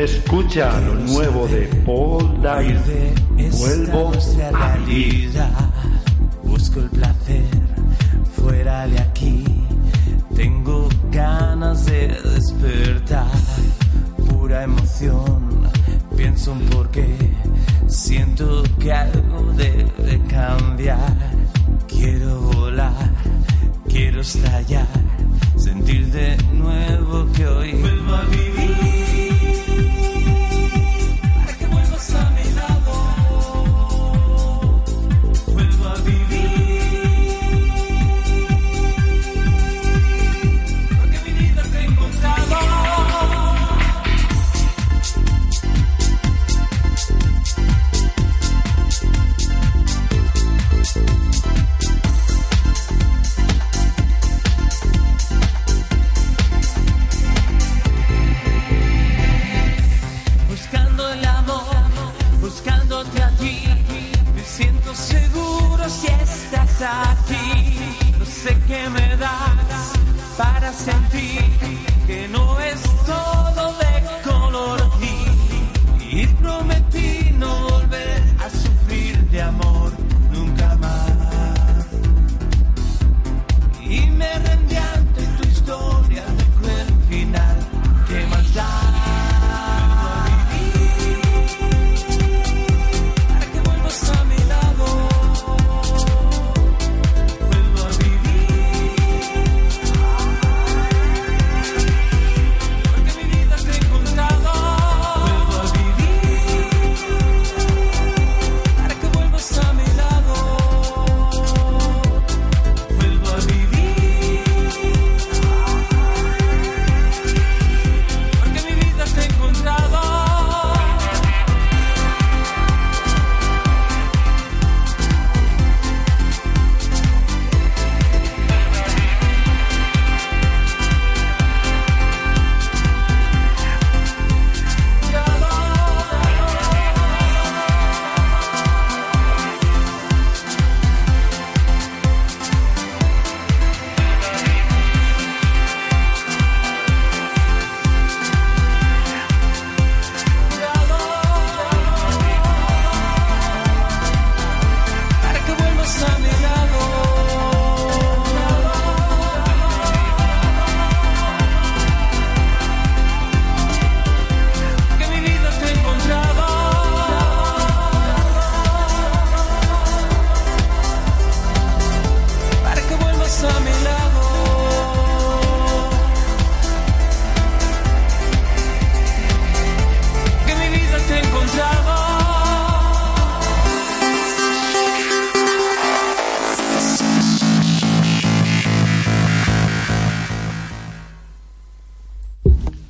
[0.06, 3.12] Escucha lo nuevo de Paul Dyer.
[3.58, 5.70] Vuelvo a realidad.
[6.44, 7.42] Busco el placer
[8.36, 9.42] fuera de aquí.
[10.36, 13.26] Tengo ganas de despertar.
[14.28, 15.68] Pura emoción.
[16.16, 17.16] Pienso en por qué.
[17.88, 21.16] Siento que algo debe cambiar.
[21.88, 23.10] Quiero volar.
[23.88, 24.86] Quiero estallar.
[25.56, 28.95] Sentir de nuevo que hoy vuelvo a vivir.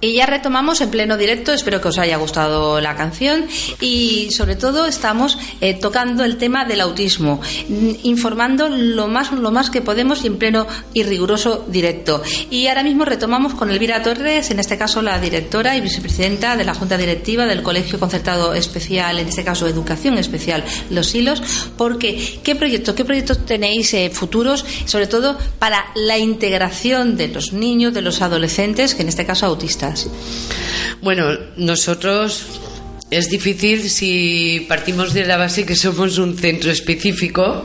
[0.07, 3.47] Y ya retomamos en pleno directo, espero que os haya gustado la canción
[3.81, 9.51] y sobre todo estamos eh, tocando el tema del autismo, mm, informando lo más, lo
[9.51, 12.23] más que podemos y en pleno y riguroso directo.
[12.51, 16.65] Y ahora mismo retomamos con Elvira Torres, en este caso la directora y vicepresidenta de
[16.65, 21.43] la Junta Directiva del Colegio Concertado Especial, en este caso Educación Especial Los Hilos,
[21.77, 27.53] porque ¿qué proyectos, qué proyectos tenéis eh, futuros, sobre todo para la integración de los
[27.53, 29.96] niños, de los adolescentes, que en este caso autistas?
[31.03, 32.47] Bueno, nosotros
[33.09, 37.65] es difícil si partimos de la base que somos un centro específico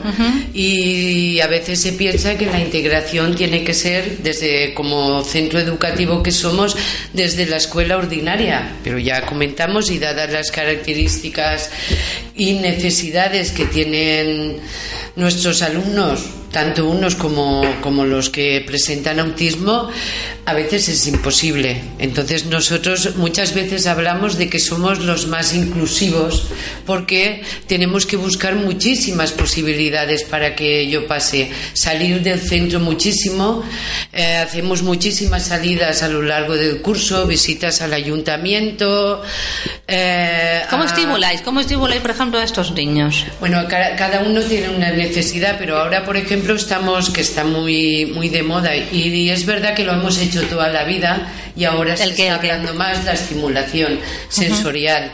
[0.54, 6.22] y a veces se piensa que la integración tiene que ser desde como centro educativo
[6.22, 6.78] que somos
[7.14, 11.72] desde la escuela ordinaria, pero ya comentamos y dadas las características
[12.36, 14.58] y necesidades que tienen
[15.16, 19.90] nuestros alumnos tanto unos como, como los que presentan autismo,
[20.46, 21.82] a veces es imposible.
[22.00, 26.48] Entonces nosotros muchas veces hablamos de que somos los más inclusivos
[26.86, 31.50] porque tenemos que buscar muchísimas posibilidades para que ello pase.
[31.74, 33.64] Salir del centro muchísimo,
[34.12, 39.22] eh, hacemos muchísimas salidas a lo largo del curso, visitas al ayuntamiento.
[39.88, 41.42] eh, ¿Cómo a- estimuláis?
[41.42, 43.26] ¿Cómo estimuláis, por ejemplo, a estos niños?
[43.40, 48.06] bueno, ca- cada uno tiene una necesidad, pero ahora, por ejemplo, estamos, que está muy,
[48.08, 51.64] muy de moda, y, y es verdad que lo hemos hecho toda la vida, y
[51.64, 55.12] ahora se está hablando más la estimulación sensorial.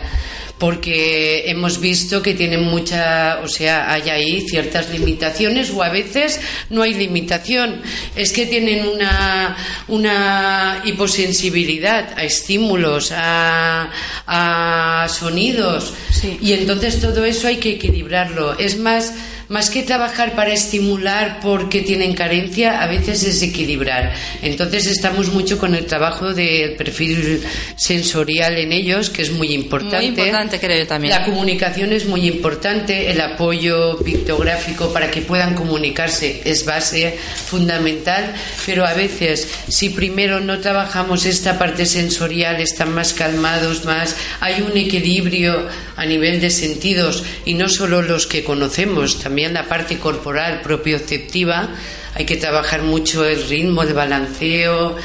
[0.58, 6.40] Porque hemos visto que tienen mucha, o sea, hay ahí ciertas limitaciones o a veces
[6.72, 7.80] no hay limitación.
[8.16, 9.56] Es que tienen una,
[9.88, 13.92] una hiposensibilidad a estímulos, a,
[14.26, 15.94] a sonidos.
[16.42, 18.58] Y entonces todo eso hay que equilibrarlo.
[18.58, 19.14] Es más,
[19.50, 24.14] más que trabajar para estimular porque tienen carencia, a veces es equilibrar.
[24.42, 27.44] Entonces estamos mucho con el trabajo del perfil
[27.76, 29.98] sensorial en ellos, que es muy importante.
[29.98, 31.14] Muy importante, creo yo también.
[31.14, 38.34] La comunicación es muy importante, el apoyo pictográfico para que puedan comunicarse es base fundamental,
[38.66, 44.62] pero a veces si primero no trabajamos esta parte sensorial, están más calmados, más hay
[44.62, 50.00] un equilibrio a nivel de sentidos y no solo los que conocemos, también la parte
[50.00, 51.70] corporal propioceptiva,
[52.16, 54.96] hay que trabajar mucho el ritmo de balanceo.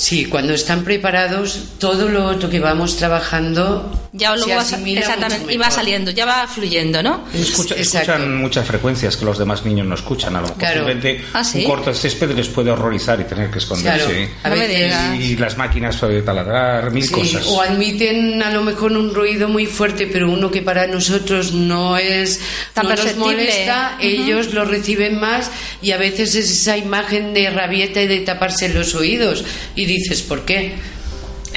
[0.00, 5.00] Sí, cuando están preparados, todo lo otro que vamos trabajando Ya luego se va, asimila
[5.00, 7.24] exactamente, mucho y va saliendo, ya va fluyendo, ¿no?
[7.34, 10.34] Escucha- escuchan muchas frecuencias que los demás niños no escuchan.
[10.36, 10.74] A lo mejor Claro.
[10.86, 11.58] simplemente Ah, ¿sí?
[11.58, 14.30] un corto de césped les puede horrorizar y tener que esconderse.
[14.40, 14.56] Claro.
[14.56, 17.44] A veces- y las máquinas pueden taladrar, mil Sí, cosas.
[17.46, 21.98] O admiten a lo mejor un ruido muy fuerte, pero uno que para nosotros no
[21.98, 22.40] es
[22.72, 23.36] Tan no nos perceptible.
[23.36, 24.06] molesta, Ujú.
[24.06, 25.50] ellos lo reciben más
[25.82, 29.44] y a veces es esa imagen de rabieta y de taparse los oídos
[29.76, 30.74] y dices ¿por qué?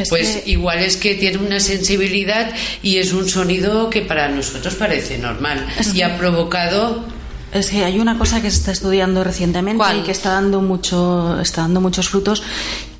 [0.09, 4.73] pues que- igual es que tiene una sensibilidad y es un sonido que para nosotros
[4.75, 7.05] parece normal y ha provocado
[7.53, 11.39] Es que hay una cosa que se está estudiando recientemente y que está dando mucho,
[11.39, 12.41] está dando muchos frutos,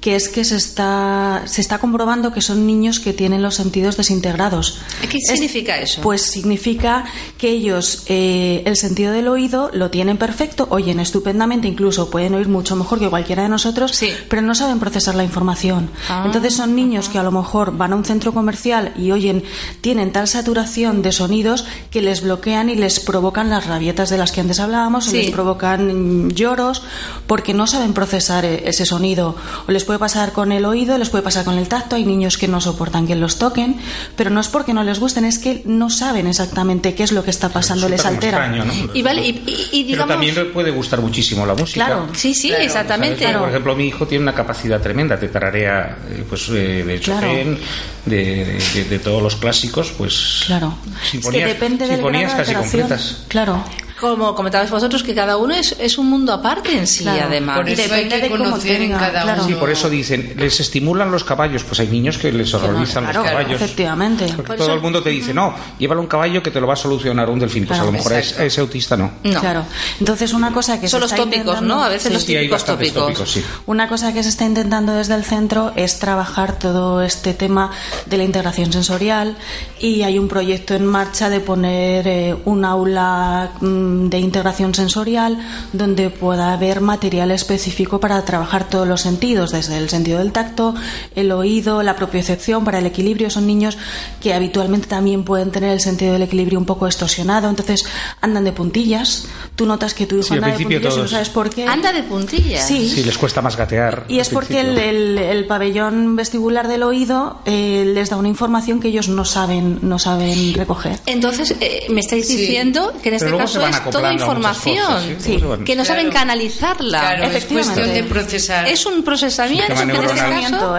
[0.04, 3.96] que es que se está, se está comprobando que son niños que tienen los sentidos
[3.96, 4.80] desintegrados.
[5.10, 6.02] ¿Qué significa eso?
[6.02, 7.06] Pues significa
[7.38, 12.50] que ellos eh, el sentido del oído lo tienen perfecto, oyen estupendamente, incluso pueden oír
[12.50, 13.98] mucho mejor que cualquiera de nosotros,
[14.28, 15.90] pero no saben procesar la información.
[16.10, 16.24] Ah.
[16.26, 19.42] Entonces son niños que a lo mejor van a un centro comercial y oyen,
[19.80, 24.34] tienen tal saturación de sonidos que les bloquean y les provocan las rabietas de las
[24.34, 26.84] que antes hablábamos, o les provocan lloros
[27.26, 29.38] porque no saben procesar eh, ese sonido.
[29.66, 31.96] O les puede pasar con el oído, les puede pasar con el tacto.
[31.96, 33.78] Hay niños que no soportan que los toquen,
[34.16, 37.24] pero no es porque no les gusten, es que no saben exactamente qué es lo
[37.24, 38.40] que está pasando, les altera.
[38.48, 38.74] extraño, ¿no?
[38.94, 40.08] Y vale, y, y- y Pero digamos...
[40.08, 41.86] también le puede gustar muchísimo la música.
[41.86, 42.08] Claro.
[42.14, 43.32] Sí, sí, exactamente.
[43.34, 47.28] Por ejemplo, mi hijo tiene una capacidad tremenda de tararea eh, pues, eh, de Claro.
[47.28, 47.60] Chopin,
[48.08, 50.76] de, de- de todos los clásicos, pues Claro.
[51.10, 52.82] sinfonías, es que depende del sinfonías grado de casi alteración.
[52.90, 53.26] completas.
[53.28, 53.64] Claro.
[54.04, 57.24] Como comentabais vosotros, que cada uno es, es un mundo aparte en sí, Claro.
[57.28, 57.56] además.
[57.58, 59.46] Por eso hay que conocer en cada uno.
[59.48, 61.64] Sí, por eso dicen, les estimulan los caballos.
[61.64, 63.62] Pues hay niños que les horrorizan Claro, los caballos.
[63.62, 64.26] efectivamente.
[64.36, 66.68] Porque Por todo eso- el mundo te dice, no, llévalo un caballo que te lo
[66.68, 67.66] va a solucionar un delfín.
[67.66, 68.44] Pues Claro, a lo mejor a ese, exacto.
[68.44, 69.12] a ese autista no.
[69.40, 69.66] Claro.
[70.02, 71.84] Entonces una cosa que Son se los está tópicos, intentando- ¿no?
[71.84, 72.14] A veces Sí.
[72.14, 73.30] los Sí, hay típicos bastantes tópicos.
[73.30, 73.44] tópicos, sí.
[73.68, 77.72] Una cosa que se está intentando desde el centro es trabajar todo este tema
[78.06, 79.38] de la integración sensorial
[79.80, 85.38] y hay un proyecto en marcha de poner eh, un aula mm, de integración sensorial
[85.74, 90.76] donde pueda haber material específico para trabajar todos los sentidos, desde el sentido del tacto,
[91.16, 93.30] el oído, la propiocepción para el equilibrio.
[93.30, 93.78] Son niños
[94.22, 97.84] que habitualmente también pueden tener el sentido del equilibrio un poco distorsionado, entonces
[98.22, 99.26] andan de puntillas.
[99.56, 101.66] Tú notas que tu hijo Sí, anda de puntillas y no sabes por qué.
[101.68, 102.68] Anda de puntillas.
[102.68, 102.90] Sí.
[102.90, 104.06] Sí, les cuesta más gatear.
[104.08, 108.80] Y es porque el, el- el pabellón vestibular del oído eh, les da una información
[108.80, 111.00] que ellos no saben, no saben recoger.
[111.06, 115.44] Entonces, eh, me estáis diciendo que en este caso se van toda información, cosas, ¿sí?
[115.66, 116.20] Que no saben Claro.
[116.20, 117.00] canalizarla.
[117.00, 118.68] Claro, es cuestión de procesar.
[118.68, 120.04] Es un procesamiento que en este
[120.42, 120.76] caso,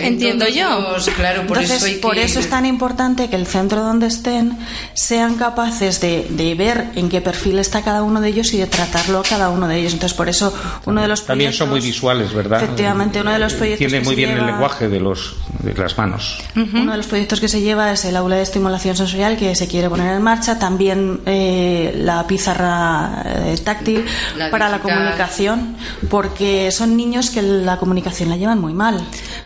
[0.00, 0.96] entiendo yo.
[1.16, 4.06] Claro, por Entonces, eso hay por que- eso es tan importante que el centro donde
[4.06, 4.58] estén
[4.94, 8.66] sean capaces de, de ver en qué perfil está cada uno de ellos y de
[8.66, 9.92] tratarlo a cada uno de ellos.
[9.92, 10.52] Entonces, por eso
[10.84, 12.62] uno de los También proyectos, son muy visuales, ¿verdad?
[12.62, 15.36] Efectivamente, uno de los proyectos Entienden que muy se bien el lleva- lenguaje de, los,
[15.60, 16.38] de las manos.
[16.54, 19.66] Uno de los proyectos que se lleva es el aula de estimulación sensorial que se
[19.68, 24.04] quiere poner en marcha, también eh, la pizarra eh, táctil
[24.36, 25.76] La para la comunicación,
[26.08, 29.00] porque son niños que la comunicación la llevan muy mal.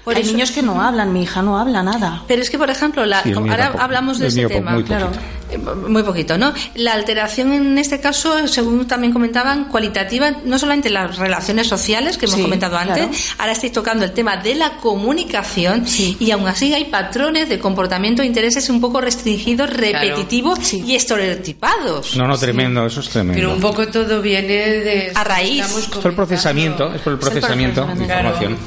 [0.05, 2.23] Por Hay eso- niños que no hablan, mi hija no habla nada.
[2.29, 4.73] Pero es que, por ejemplo, la, Sí, ahora hablamos de ese tema.
[4.73, 5.07] muy poquito.
[5.07, 5.11] Eh,
[5.59, 6.53] Muy poquito, ¿no?
[6.75, 12.27] La alteración en este caso, según también comentaban, cualitativa, no solamente las relaciones sociales que
[12.27, 13.13] hemos Sí, comentado antes, claro.
[13.39, 15.85] ahora estáis tocando el tema de la comunicación
[16.19, 22.17] y aún así hay patrones de comportamiento e intereses un poco restringidos, repetitivos y estereotipados.
[22.17, 23.35] No, no, tremendo, eso es tremendo.
[23.35, 25.13] Pero un poco todo viene de...
[25.15, 25.61] A raíz.
[25.63, 28.59] estamos Es por el procesamiento, es por el Es el procesamiento de información.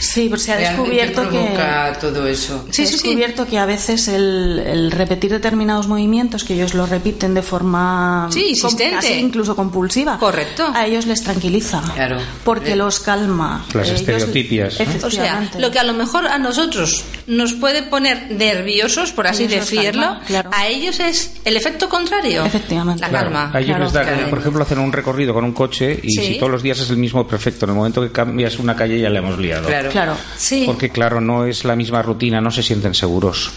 [0.00, 1.58] Sí, pues se ha descubierto que
[2.00, 2.64] todo eso.
[2.70, 7.34] se ha descubierto que a veces el, el repetir determinados movimientos que ellos lo repiten
[7.34, 8.94] de forma Sí, insistente.
[8.96, 12.18] casi incluso compulsiva, correcto, a ellos les tranquiliza, Claro.
[12.44, 13.64] porque los calma.
[13.74, 14.84] Las Ellos- estereotipias, ¿no?
[14.84, 15.60] O sea, Efectivamente.
[15.60, 20.02] lo que a lo mejor a nosotros nos puede poner nerviosos, por así Ellos decirlo,
[20.02, 20.50] calma, claro.
[20.52, 22.44] a ellos es el efecto contrario.
[22.44, 23.00] Efectivamente.
[23.02, 23.50] La Claro, calma.
[23.52, 26.26] a ellos les da, por ejemplo, hacen un recorrido con un coche y Sí.
[26.26, 29.00] si todos los días es el mismo perfecto, en el momento que cambias una calle
[29.00, 29.66] ya le hemos liado.
[29.66, 29.87] Claro.
[29.88, 30.16] Claro.
[30.36, 30.64] Sí.
[30.66, 33.50] Porque claro, no es la misma rutina, no se sienten seguros.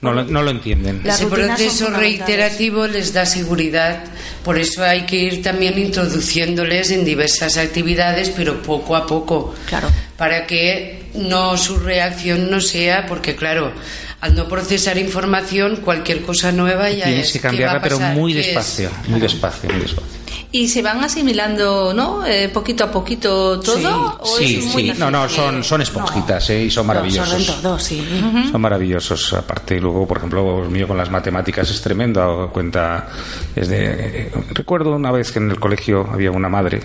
[0.00, 1.00] No lo, no lo entienden.
[1.04, 4.02] Ese proceso reiterativo les da seguridad,
[4.44, 9.88] por eso hay que ir también introduciéndoles en diversas actividades, pero poco a poco, Claro.
[10.16, 13.72] para que no su reacción no sea, porque claro,
[14.20, 18.00] al no procesar información, cualquier cosa nueva ya Tienes es que ¿qué va cambiarla, pero
[18.00, 20.21] muy despacio, muy despacio, muy despacio.
[20.54, 22.26] Y se van asimilando, ¿no?
[22.26, 24.18] Eh, poquito a poquito todo.
[24.20, 26.64] ¿O Sí, es muy sí, no, no, son, son esponjitas ¿eh?
[26.64, 27.32] y son maravillosos.
[27.32, 28.06] Absorben todo, sí.
[28.50, 29.32] Son maravillosos.
[29.32, 32.20] Aparte, luego, por ejemplo, el mío con las matemáticas es tremendo.
[32.20, 33.08] Hago cuenta.
[33.54, 36.80] Desde, eh, recuerdo una vez que en el colegio había una madre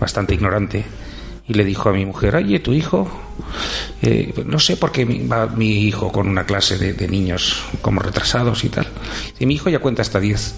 [0.00, 0.84] bastante ignorante
[1.50, 3.10] y le dijo a mi mujer: Oye, tu hijo,
[4.02, 7.64] eh, no sé por qué mi- va mi hijo con una clase de, de niños
[7.82, 8.86] como retrasados y tal.
[9.40, 10.54] Y mi hijo ya cuenta hasta 10.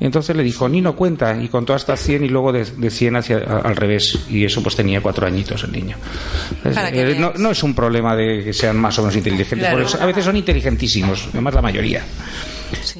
[0.00, 1.36] Y entonces le dijo: Ni no cuenta.
[1.42, 4.18] Y contó hasta 100 y luego de, de 100 hacia, a- al revés.
[4.30, 5.96] Y eso pues tenía cuatro añitos el niño.
[6.64, 9.86] Eh, no, no es un problema de que sean más o menos inteligentes, Claro.
[10.00, 12.02] a veces son inteligentísimos, además la mayoría.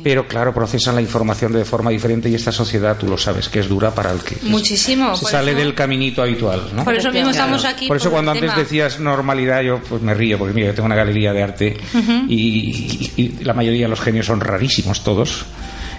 [0.03, 3.61] Pero claro, procesan la información de forma diferente y esta sociedad, tú lo sabes, que
[3.61, 5.15] es dura para el que Muchísimo.
[5.17, 6.71] se por sale eso- del caminito habitual.
[6.75, 6.85] ¿no?
[6.85, 7.87] Por eso mismo estamos aquí.
[7.89, 8.57] Por eso el cuando antes tema.
[8.63, 12.13] decías normalidad, yo pues me río, porque mira, yo tengo una galería de arte Ujú.
[12.29, 15.45] y, y- y la mayoría de los genios son rarísimos todos.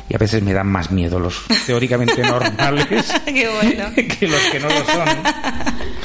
[0.10, 3.86] Y a veces me dan más miedo los teóricamente normales Qué bueno.
[3.96, 5.08] que los que no lo son.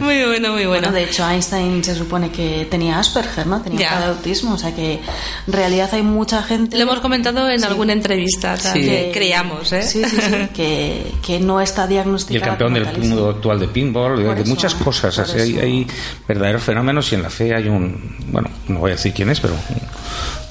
[0.00, 0.88] Muy bueno, muy bueno.
[0.88, 3.60] Bueno, de hecho Einstein se supone que tenía Asperger, ¿no?
[3.60, 5.00] Tenía de autismo, o sea que
[5.46, 6.76] en realidad hay mucha gente...
[6.76, 8.80] Lo hemos comentado en alguna entrevista Sí.
[8.80, 9.82] que creamos, ¿eh?
[9.82, 11.96] Sí, sí, sí, que, que no está Y
[12.36, 15.18] el campeón del mundo actual de pinball, de, Por de eso, muchas cosas.
[15.18, 15.86] así hay, hay
[16.26, 19.40] verdaderos fenómenos y en la fe hay un, bueno, no voy a decir quién es,
[19.40, 19.54] pero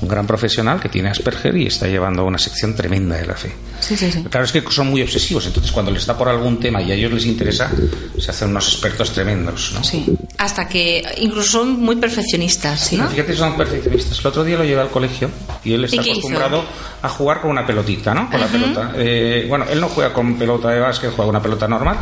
[0.04, 3.51] un, gran profesional que tiene Asperger y está llevando una sección tremenda de la fe.
[3.80, 4.24] Sí, sí, sí.
[4.30, 6.95] Claro, es que son muy obsesivos, entonces cuando les da por algún tema y a
[6.95, 7.70] ellos les interesa,
[8.20, 9.84] se hacen unos expertos tremendos, ¿no?
[9.84, 10.06] Sí.
[10.38, 13.08] Hasta que incluso son muy perfeccionistas, ¿no?
[13.08, 14.20] Fíjate, son perfeccionistas.
[14.20, 15.30] El otro día lo llevé al colegio
[15.64, 16.20] y él está ¿Y qué hizo?
[16.20, 16.64] acostumbrado
[17.01, 18.30] a jugar con una pelotita, ¿no?
[18.30, 18.54] Con la Ujú.
[18.58, 18.91] pelota.
[18.95, 21.97] Eh, bueno, él no juega con pelota de básquet, juega una pelota normal,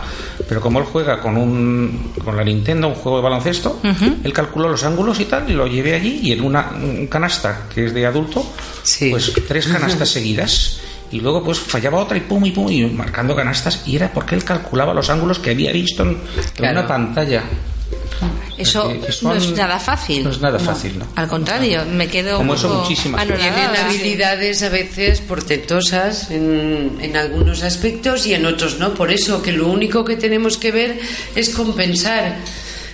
[0.48, 4.18] pero como él juega con un con la Nintendo, un juego de baloncesto, Ujú.
[4.24, 7.64] él calculó los ángulos y tal y lo llevé allí y en una un canasta
[7.74, 8.46] que es de adulto,
[9.10, 10.78] pues tres canastas seguidas.
[11.12, 14.34] Y luego pues fallaba otra y pum y pum y marcando canastas y era porque
[14.34, 16.18] él calculaba los ángulos que había visto en,
[16.56, 16.80] Claro.
[16.80, 17.44] una pantalla.
[18.58, 20.24] Eso que son- no es nada fácil.
[20.24, 21.08] No es nada fácil, ¿no?
[21.16, 27.64] Al contrario, me quedo Como eso, muchísimas Tienen habilidades a veces portentosas en, en algunos
[27.64, 28.94] aspectos y en otros no.
[28.94, 31.00] Por eso que lo único que tenemos que ver
[31.36, 32.38] es compensar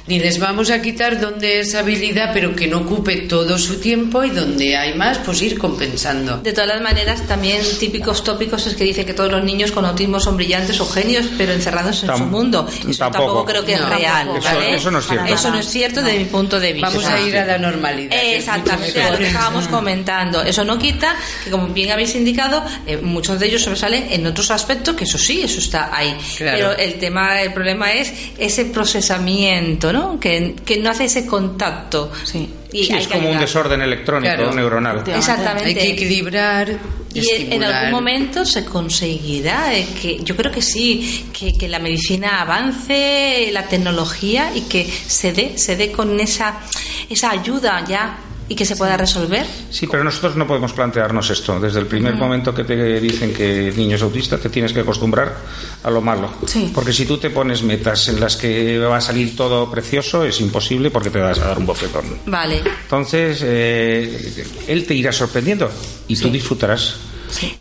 [0.07, 4.23] Ni les vamos a quitar donde es habilidad, pero que no ocupe todo su tiempo
[4.23, 6.37] y donde hay más, pues ir compensando.
[6.37, 9.83] De todas las maneras, también típicos tópicos es que dicen que todos los niños con
[9.85, 12.65] autismo son brillantes o genios, pero encerrados en Tam- su mundo.
[12.67, 13.45] Eso tampoco, tampoco.
[13.45, 14.25] creo que es No, real.
[14.27, 14.45] tampoco.
[14.45, 14.67] ¿vale?
[14.69, 15.33] Eso- eso no es cierto.
[15.33, 16.87] Eso no es cierto desde mi punto de vista.
[16.89, 18.13] Vamos a ir a la normalidad.
[18.17, 20.41] es Exactamente, lo que estábamos comentando.
[20.41, 24.51] Eso no quita que, como bien habéis indicado, eh, muchos de ellos sobresalen en otros
[24.51, 26.15] aspectos, que eso sí, eso está ahí.
[26.37, 26.57] Claro.
[26.57, 29.96] Pero el tema, el problema es ese procesamiento, ¿no?
[30.19, 32.11] Que, que no hace ese contacto.
[32.23, 32.49] Sí.
[32.71, 33.41] Y Sí, es como un ayudar.
[33.41, 34.53] desorden electrónico Claro.
[34.53, 35.03] neuronal.
[35.07, 35.65] Exactamente.
[35.69, 36.69] Hay que equilibrar.
[37.13, 37.73] Y en- en estimular.
[37.73, 43.49] algún momento se conseguirá, eh, que yo creo que sí, que, que la medicina avance,
[43.51, 46.59] la tecnología y que se dé, se dé con esa,
[47.09, 48.19] esa ayuda ya
[48.49, 49.45] y que se pueda resolver.
[49.69, 51.59] Sí, pero nosotros no podemos plantearnos esto.
[51.59, 54.79] Desde el primer momento que te dicen que el niño es autista, te tienes que
[54.81, 55.35] acostumbrar
[55.83, 56.31] a lo malo.
[56.45, 56.71] Sí.
[56.73, 60.39] Porque si tú te pones metas en las que va a salir todo precioso, es
[60.39, 62.05] imposible porque te vas a dar un bofetón.
[62.25, 62.61] Vale.
[62.83, 65.69] Entonces, eh, él te irá sorprendiendo
[66.07, 66.95] y tú disfrutarás.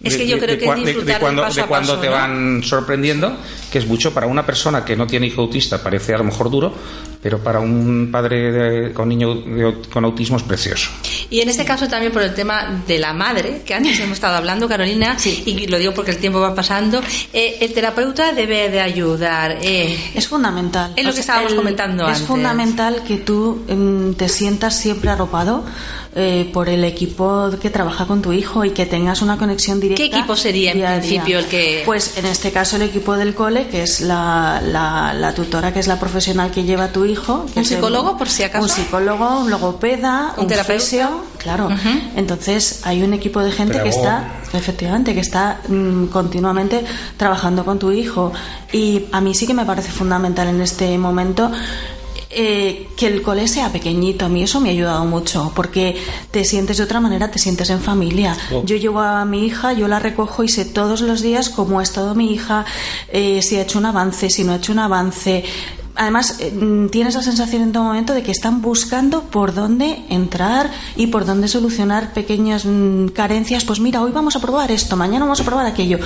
[0.02, 2.12] Es que yo creo que es de- disfrutar de cuando, paso te ¿no?
[2.12, 3.36] van sorprendiendo,
[3.76, 6.50] que es mucho para una persona que no tiene hijo autista, parece a lo mejor
[6.50, 6.72] duro,
[7.22, 10.88] pero para un padre de- con niño de con autismo es precioso.
[11.28, 14.36] Y en este caso también por el tema de la madre, que antes hemos estado
[14.36, 15.14] hablando, Carolina,
[15.44, 17.02] y lo digo porque el tiempo va pasando,
[17.34, 19.58] eh, el terapeuta debe de ayudar.
[19.60, 20.92] eh, Es fundamental.
[20.96, 22.26] Es lo O que sea, estábamos el- comentando Es antes.
[22.26, 25.64] fundamental que tú em, te sientas siempre arropado
[26.18, 30.02] eh, por el equipo que trabaja con tu hijo y que tengas una conexión directa.
[30.02, 31.82] ¿Qué equipo sería en principio el que.?
[31.84, 35.80] Pues en este caso el equipo del cole, que es la, la, la tutora, que
[35.80, 37.46] es la profesional que lleva a tu hijo.
[37.52, 38.64] que ¿Un es el- psicólogo, por si acaso?
[38.64, 40.80] Un psicólogo, un logopeda, ¿Un un, terapeuta?
[40.82, 41.08] fisio,
[41.38, 41.68] claro.
[42.16, 46.84] Entonces hay un equipo de gente que está, efectivamente, que está mm, continuamente
[47.16, 48.32] trabajando con tu hijo.
[48.72, 51.50] Y a mí sí que me parece fundamental en este momento
[52.30, 55.96] eh, que el cole sea pequeñito, a mí eso me ha ayudado mucho, porque
[56.30, 58.36] te sientes de otra manera, te sientes en familia.
[58.52, 58.62] Oh.
[58.64, 61.82] Yo llevo a mi hija, yo la recojo y sé todos los días cómo ha
[61.82, 62.64] estado mi hija,
[63.08, 65.44] eh, si ha hecho un avance, si no ha hecho un avance.
[65.96, 70.04] Además, eh, mm, tienes la sensación en todo momento de que están buscando por dónde
[70.10, 73.64] entrar y por dónde solucionar pequeñas mm, carencias.
[73.64, 75.98] Pues mira, hoy vamos a probar esto, mañana vamos a probar aquello.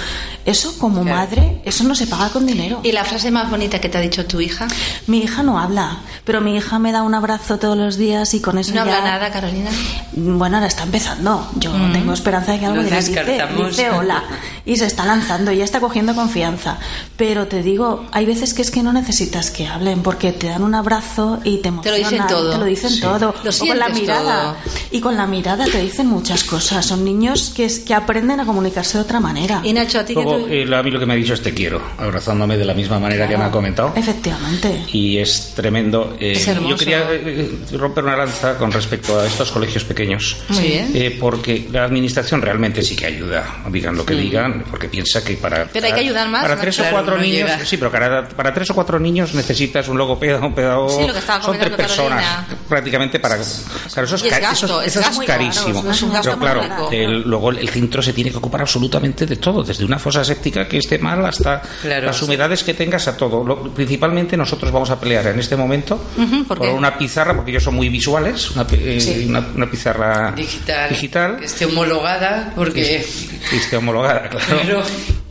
[0.44, 2.80] Eso, como madre, eso no se paga con dinero.
[2.82, 4.68] ¿Y la frase más bonita que te ha dicho tu hija?
[5.06, 8.40] Mi hija no habla, pero mi hija me da un abrazo todos los días y
[8.40, 8.98] con eso ¿No ya...
[8.98, 9.70] habla nada, Carolina?
[10.12, 11.48] Bueno, ahora está empezando.
[11.56, 11.92] Yo Mm.
[11.92, 12.96] tengo esperanza de que algo Lo diga.
[12.98, 13.68] Dice, descartamos.
[13.70, 14.22] dice hola
[14.66, 16.76] y se está lanzando, ya está cogiendo confianza.
[17.16, 20.62] Pero te digo, hay veces que es que no necesitas que hablen porque te dan
[20.62, 22.10] un abrazo y te Te lo emocionan.
[22.10, 22.52] dicen todo.
[22.52, 23.00] Te lo dicen Sí.
[23.00, 23.34] todo.
[23.42, 24.42] Lo o con la mirada.
[24.64, 24.74] todo.
[24.90, 26.84] Y con la mirada te dicen muchas cosas.
[26.84, 29.60] Son niños que, es- que aprenden a comunicarse de otra manera.
[29.64, 31.32] Y Nacho, a ti que Luego, tú- eh, a mí lo que me ha dicho
[31.34, 33.92] es te quiero, abrazándome de la misma manera que me ha comentado.
[33.96, 34.84] Efectivamente.
[34.92, 36.16] y es tremendo.
[36.20, 36.70] Eh, Es hermoso.
[36.70, 40.36] yo quería eh, romper una lanza con respecto a estos colegios pequeños.
[40.48, 40.90] Muy bien.
[40.94, 45.34] Eh, porque la administración realmente sí que ayuda, digan lo que digan, porque piensa que
[45.34, 45.66] para.
[45.72, 47.50] Pero hay que ayudar más, Para tres Claro, o cuatro no niños.
[47.50, 47.64] llega.
[47.64, 50.90] Sí, pero para, para tres o cuatro niños necesitas un logopeda, un pedagogo.
[51.00, 52.58] Sí, lo que estaba son tres personas Carolina.
[52.68, 53.36] prácticamente para.
[53.36, 55.24] Claro, eso es, Y es ca- gasto, eso es eso gasto.
[55.26, 55.72] carísimo.
[55.80, 59.26] Claro, es un gasto pero claro, el- luego el centro se tiene que ocupar absolutamente
[59.26, 62.06] de todo, desde una fosa séptica que esté mal hasta Claro.
[62.06, 63.44] las humedades que tengas a todo.
[63.44, 66.02] Lo- principalmente nosotros vamos a pelear en este momento
[66.48, 69.26] ¿por una pizarra, porque ellos son muy visuales, una, pi- eh, Sí.
[69.28, 70.88] una, una pizarra Digital.
[70.90, 73.06] digital Que esté homologada, porque.
[73.50, 74.46] que esté homologada, claro.
[74.62, 74.82] Claro.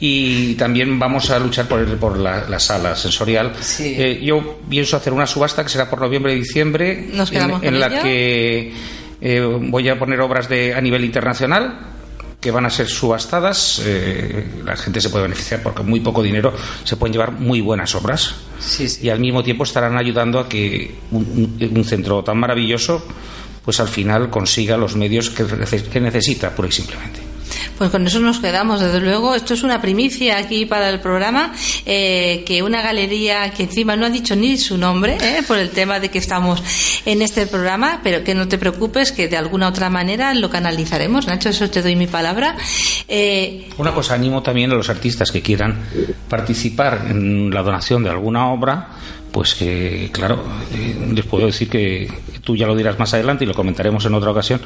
[0.02, 3.54] Y también vamos a luchar por, el- por la, la sala sensorial.
[3.60, 3.96] Sí.
[3.98, 7.74] Eh, yo pienso hacer una subasta que será por noviembre y diciembre, Nos quedamos en,
[7.76, 8.74] en la que
[9.22, 11.80] eh, voy a poner obras de a nivel internacional
[12.40, 13.82] que van a ser subastadas.
[13.84, 16.54] eh, la gente se puede beneficiar porque muy poco dinero
[16.86, 18.36] se pueden llevar muy buenas obras.
[18.60, 19.08] Sí, sí.
[19.08, 23.06] Y al mismo tiempo estarán ayudando a que un, un- un centro tan maravilloso
[23.66, 25.46] pues al final consiga los medios que,
[25.92, 27.20] que necesita, pura y simplemente.
[27.80, 29.36] Pues con eso nos quedamos, desde luego.
[29.36, 31.54] Esto es una primicia aquí para el programa,
[31.86, 35.70] eh, que una galería que encima no ha dicho ni su nombre, eh, por el
[35.70, 36.62] tema de que estamos
[37.06, 41.26] en este programa, pero que no te preocupes, que de alguna otra manera lo canalizaremos.
[41.26, 42.58] Nacho, eso te doy mi palabra.
[43.08, 45.80] Eh, Una cosa, animo también a los artistas que quieran
[46.28, 48.90] participar en la donación de alguna obra,
[49.32, 52.10] pues que, claro, eh, les puedo decir que
[52.44, 54.60] tú ya lo dirás más adelante y lo comentaremos en otra ocasión,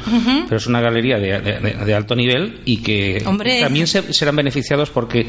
[0.45, 3.59] pero es una galería de, de- de- de alto nivel y que Hombre.
[3.61, 5.28] también se- serán beneficiados porque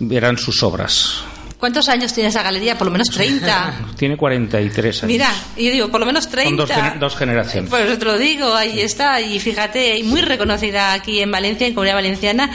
[0.00, 1.22] verán sus obras.
[1.58, 2.76] ¿Cuántos años tiene esa galería?
[2.76, 3.86] Por lo menos 30.
[3.96, 5.12] Tiene 43 años.
[5.12, 6.48] Mira, yo digo, por lo menos 30.
[6.48, 7.70] Son dos, gener- dos generaciones.
[7.70, 11.94] Pues te lo digo, ahí está, y fíjate, muy reconocida aquí en Valencia, en Comunidad
[11.94, 12.50] Valenciana.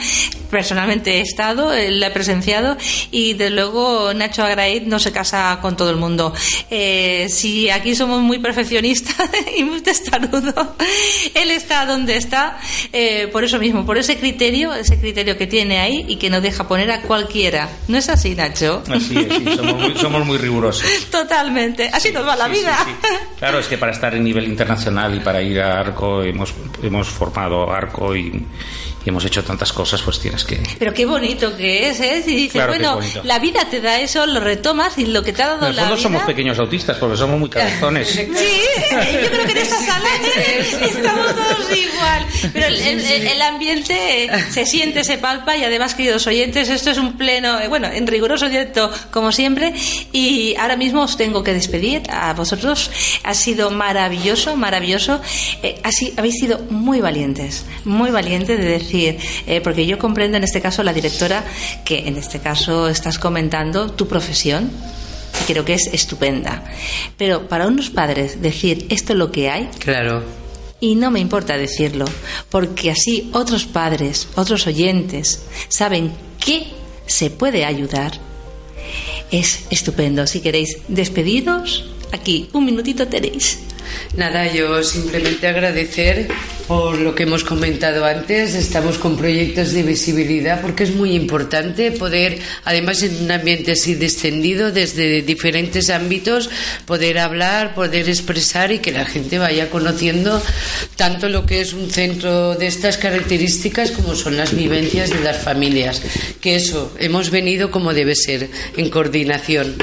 [0.50, 2.76] Personalmente he estado, eh, la he presenciado
[3.10, 6.32] y de luego Nacho Agraid no se casa con todo el mundo.
[6.70, 10.54] Eh, si aquí somos muy perfeccionistas y muy testarudos,
[11.34, 12.58] él está donde está
[12.92, 16.40] eh, por eso mismo, por ese criterio, ese criterio que tiene ahí y que no
[16.40, 17.68] deja poner a cualquiera.
[17.88, 18.82] ¿No es así, Nacho?
[18.90, 20.84] Así es, sí, somos, muy, somos muy rigurosos.
[21.10, 22.76] Totalmente, así nos va la vida.
[23.38, 27.08] Claro, es que para estar en nivel internacional y para ir a Arco hemos, hemos
[27.08, 28.44] formado Arco y,
[29.08, 30.60] y hemos hecho tantas cosas, pues tienes que...
[30.78, 32.22] Pero qué bonito que es, ¿eh?
[32.22, 35.42] Si dices, Claro bueno, la vida te da eso, lo retomas y lo que te
[35.42, 35.96] ha dado En el la vida...
[35.96, 38.08] somos pequeños autistas porque somos muy cabezones.
[38.18, 38.26] Sí,
[39.22, 40.08] yo creo que en esta sala
[40.82, 42.26] estamos todos igual.
[42.52, 46.98] Pero el, el- el ambiente se siente, se palpa y además, queridos oyentes, esto es
[46.98, 49.72] un pleno, eh, bueno, en riguroso directo como siempre.
[50.12, 52.90] Y ahora mismo os tengo que despedir a vosotros.
[53.24, 55.20] Ha sido maravilloso, maravilloso.
[55.62, 60.44] Eh, así, habéis sido muy valientes, muy valientes de decir, eh, porque yo comprendo en
[60.44, 61.44] este caso la directora
[61.84, 64.70] que en este caso estás comentando tu profesión
[65.42, 66.64] y creo que es estupenda.
[67.16, 70.24] Pero para unos padres decir esto es lo que hay, Claro.
[70.80, 72.04] y no me importa decirlo,
[72.50, 76.12] porque así otros padres, otros oyentes, saben
[76.44, 76.66] que
[77.06, 78.12] se puede ayudar,
[79.30, 80.26] es estupendo.
[80.26, 83.58] Si queréis despediros, aquí un minutito tenéis.
[84.16, 86.28] Nada, yo simplemente agradecer
[86.68, 88.54] por lo que hemos comentado antes.
[88.54, 93.94] Estamos con proyectos de visibilidad porque es muy importante poder, además en un ambiente así
[93.94, 96.50] descendido, desde diferentes ámbitos,
[96.84, 100.42] poder hablar, poder expresar y que la gente vaya conociendo
[100.96, 105.38] tanto lo que es un centro de estas características como son las vivencias de las
[105.38, 106.02] familias.
[106.40, 109.76] Que eso, hemos venido como debe ser, en coordinación.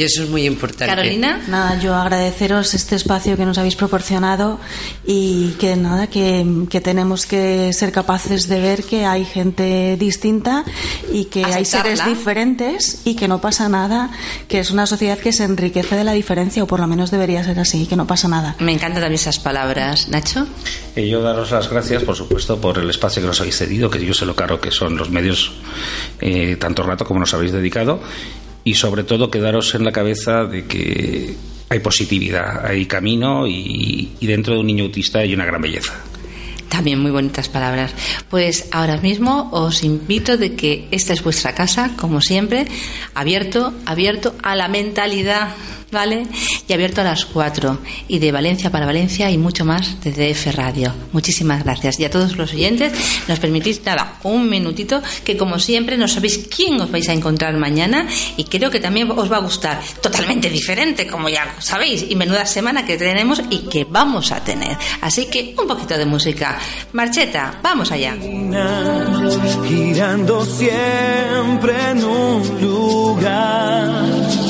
[0.00, 1.18] Y eso es muy importante.
[1.18, 4.58] Nada, yo agradeceros este espacio que nos habéis proporcionado
[5.06, 10.64] y que nada, que, que tenemos que ser capaces de ver que hay gente distinta
[11.12, 14.10] y que hay seres diferentes y que no pasa nada,
[14.48, 17.44] que es una sociedad que se enriquece de la diferencia o por lo menos debería
[17.44, 18.56] ser así, que no pasa nada.
[18.58, 20.46] Me encantan también esas palabras, Nacho.
[20.96, 24.02] Y yo daros las gracias, por supuesto, por el espacio que nos habéis cedido, que
[24.02, 25.52] yo sé lo caro que son los medios,
[26.20, 28.00] eh, tanto rato como nos habéis dedicado,
[28.64, 31.34] y sobre todo quedaros en la cabeza de que
[31.68, 35.94] hay positividad, hay camino y, dentro de un niño autista hay una gran belleza.
[36.68, 37.92] También muy bonitas palabras.
[38.28, 42.66] Pues ahora mismo os invito de que esta es vuestra casa, como siempre,
[43.14, 45.48] abierto, abierto a la mentalidad,
[45.90, 46.24] ¿vale?
[46.68, 47.78] Y abierto a las cuatro.
[48.08, 50.94] Y de Valencia para Valencia y mucho más de DF Radio.
[51.12, 51.98] Muchísimas gracias.
[52.00, 52.92] Y a todos los oyentes,
[53.28, 57.56] nos permitís, nada, un minutito, que como siempre no sabéis quién os vais a encontrar
[57.56, 59.80] mañana y creo que también os va a gustar.
[60.00, 64.76] Totalmente diferente, como ya sabéis, y menuda semana que tenemos y que vamos a tener.
[65.00, 66.58] Así que un poquito de música.
[66.92, 68.16] Marcheta, vamos allá.
[69.66, 74.49] girando siempre en un lugar.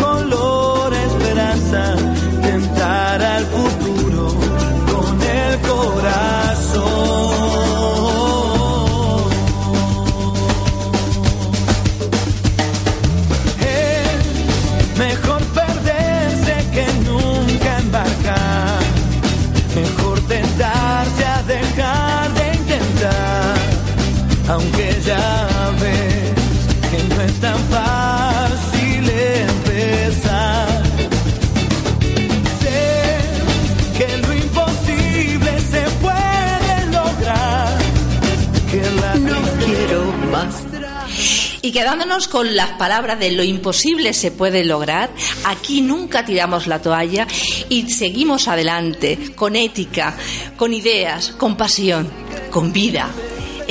[1.71, 1.95] esperanza,
[2.41, 4.27] tentar al futuro
[4.91, 6.91] con el corazón.
[13.61, 18.79] Es mejor perderse que nunca embarcar.
[19.75, 23.55] Mejor tentarse a dejar de intentar,
[24.49, 24.80] aunque
[41.71, 45.09] Y quedándonos con las palabras de lo imposible se puede lograr,
[45.45, 47.25] aquí nunca tiramos la toalla
[47.69, 50.17] y seguimos adelante con ética,
[50.57, 52.09] con ideas, con pasión,
[52.49, 53.09] con vida.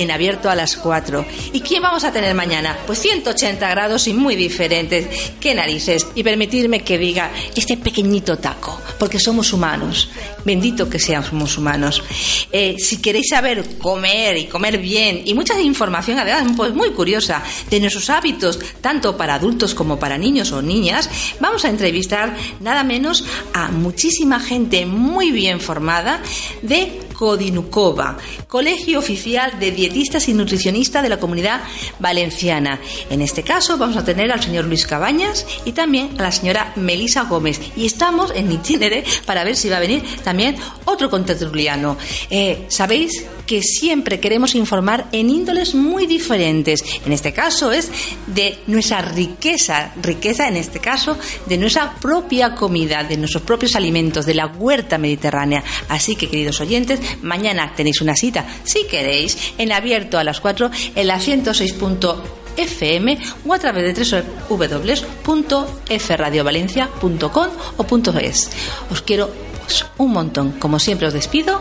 [0.00, 1.26] En abierto a las 4.
[1.52, 2.74] ¿Y quién vamos a tener mañana?
[2.86, 5.34] Pues 180 grados y muy diferentes.
[5.38, 6.06] ¡Qué narices!
[6.14, 10.08] Y permitirme que diga este pequeñito taco, porque somos humanos.
[10.42, 12.02] Bendito que seamos humanos.
[12.50, 17.42] Eh, si queréis saber comer y comer bien y mucha información, además, pues muy curiosa,
[17.68, 22.84] de nuestros hábitos, tanto para adultos como para niños o niñas, vamos a entrevistar nada
[22.84, 26.22] menos a muchísima gente muy bien formada
[26.62, 28.16] de Codinukova,
[28.48, 31.60] Colegio Oficial de Dietistas y Nutricionistas de la Comunidad
[31.98, 32.80] Valenciana.
[33.10, 36.72] En este caso vamos a tener al señor Luis Cabañas y también a la señora
[36.76, 37.60] Melisa Gómez.
[37.76, 40.56] Y estamos en itinere para ver si va a venir también
[40.86, 41.98] otro contertuliano.
[42.30, 43.26] Eh, ¿Sabéis?
[43.50, 46.84] Que siempre queremos informar en índoles muy diferentes.
[47.04, 47.90] En este caso es
[48.28, 54.24] de nuestra riqueza, riqueza en este caso de nuestra propia comida, de nuestros propios alimentos,
[54.24, 55.64] de la huerta mediterránea.
[55.88, 60.70] Así que, queridos oyentes, mañana tenéis una cita, si queréis, en abierto a las 4
[60.94, 64.04] en la 106.fm o a través de
[64.48, 67.48] www.fradiovalencia.com
[67.78, 67.86] o
[68.20, 68.48] .es.
[68.92, 69.28] Os quiero
[69.64, 70.52] pues, un montón.
[70.52, 71.60] Como siempre os despido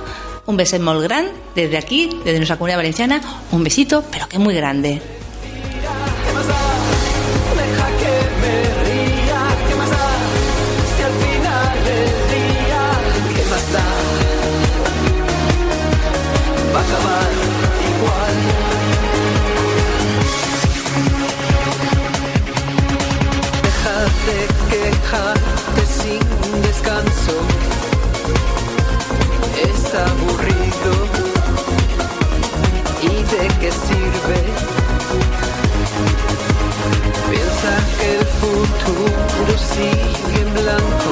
[0.50, 3.22] un beso muy grande desde aquí, desde nuestra comunidad valenciana.
[3.52, 5.18] Un besito, pero que muy grande.
[38.94, 41.12] Futuro sigue en blanco,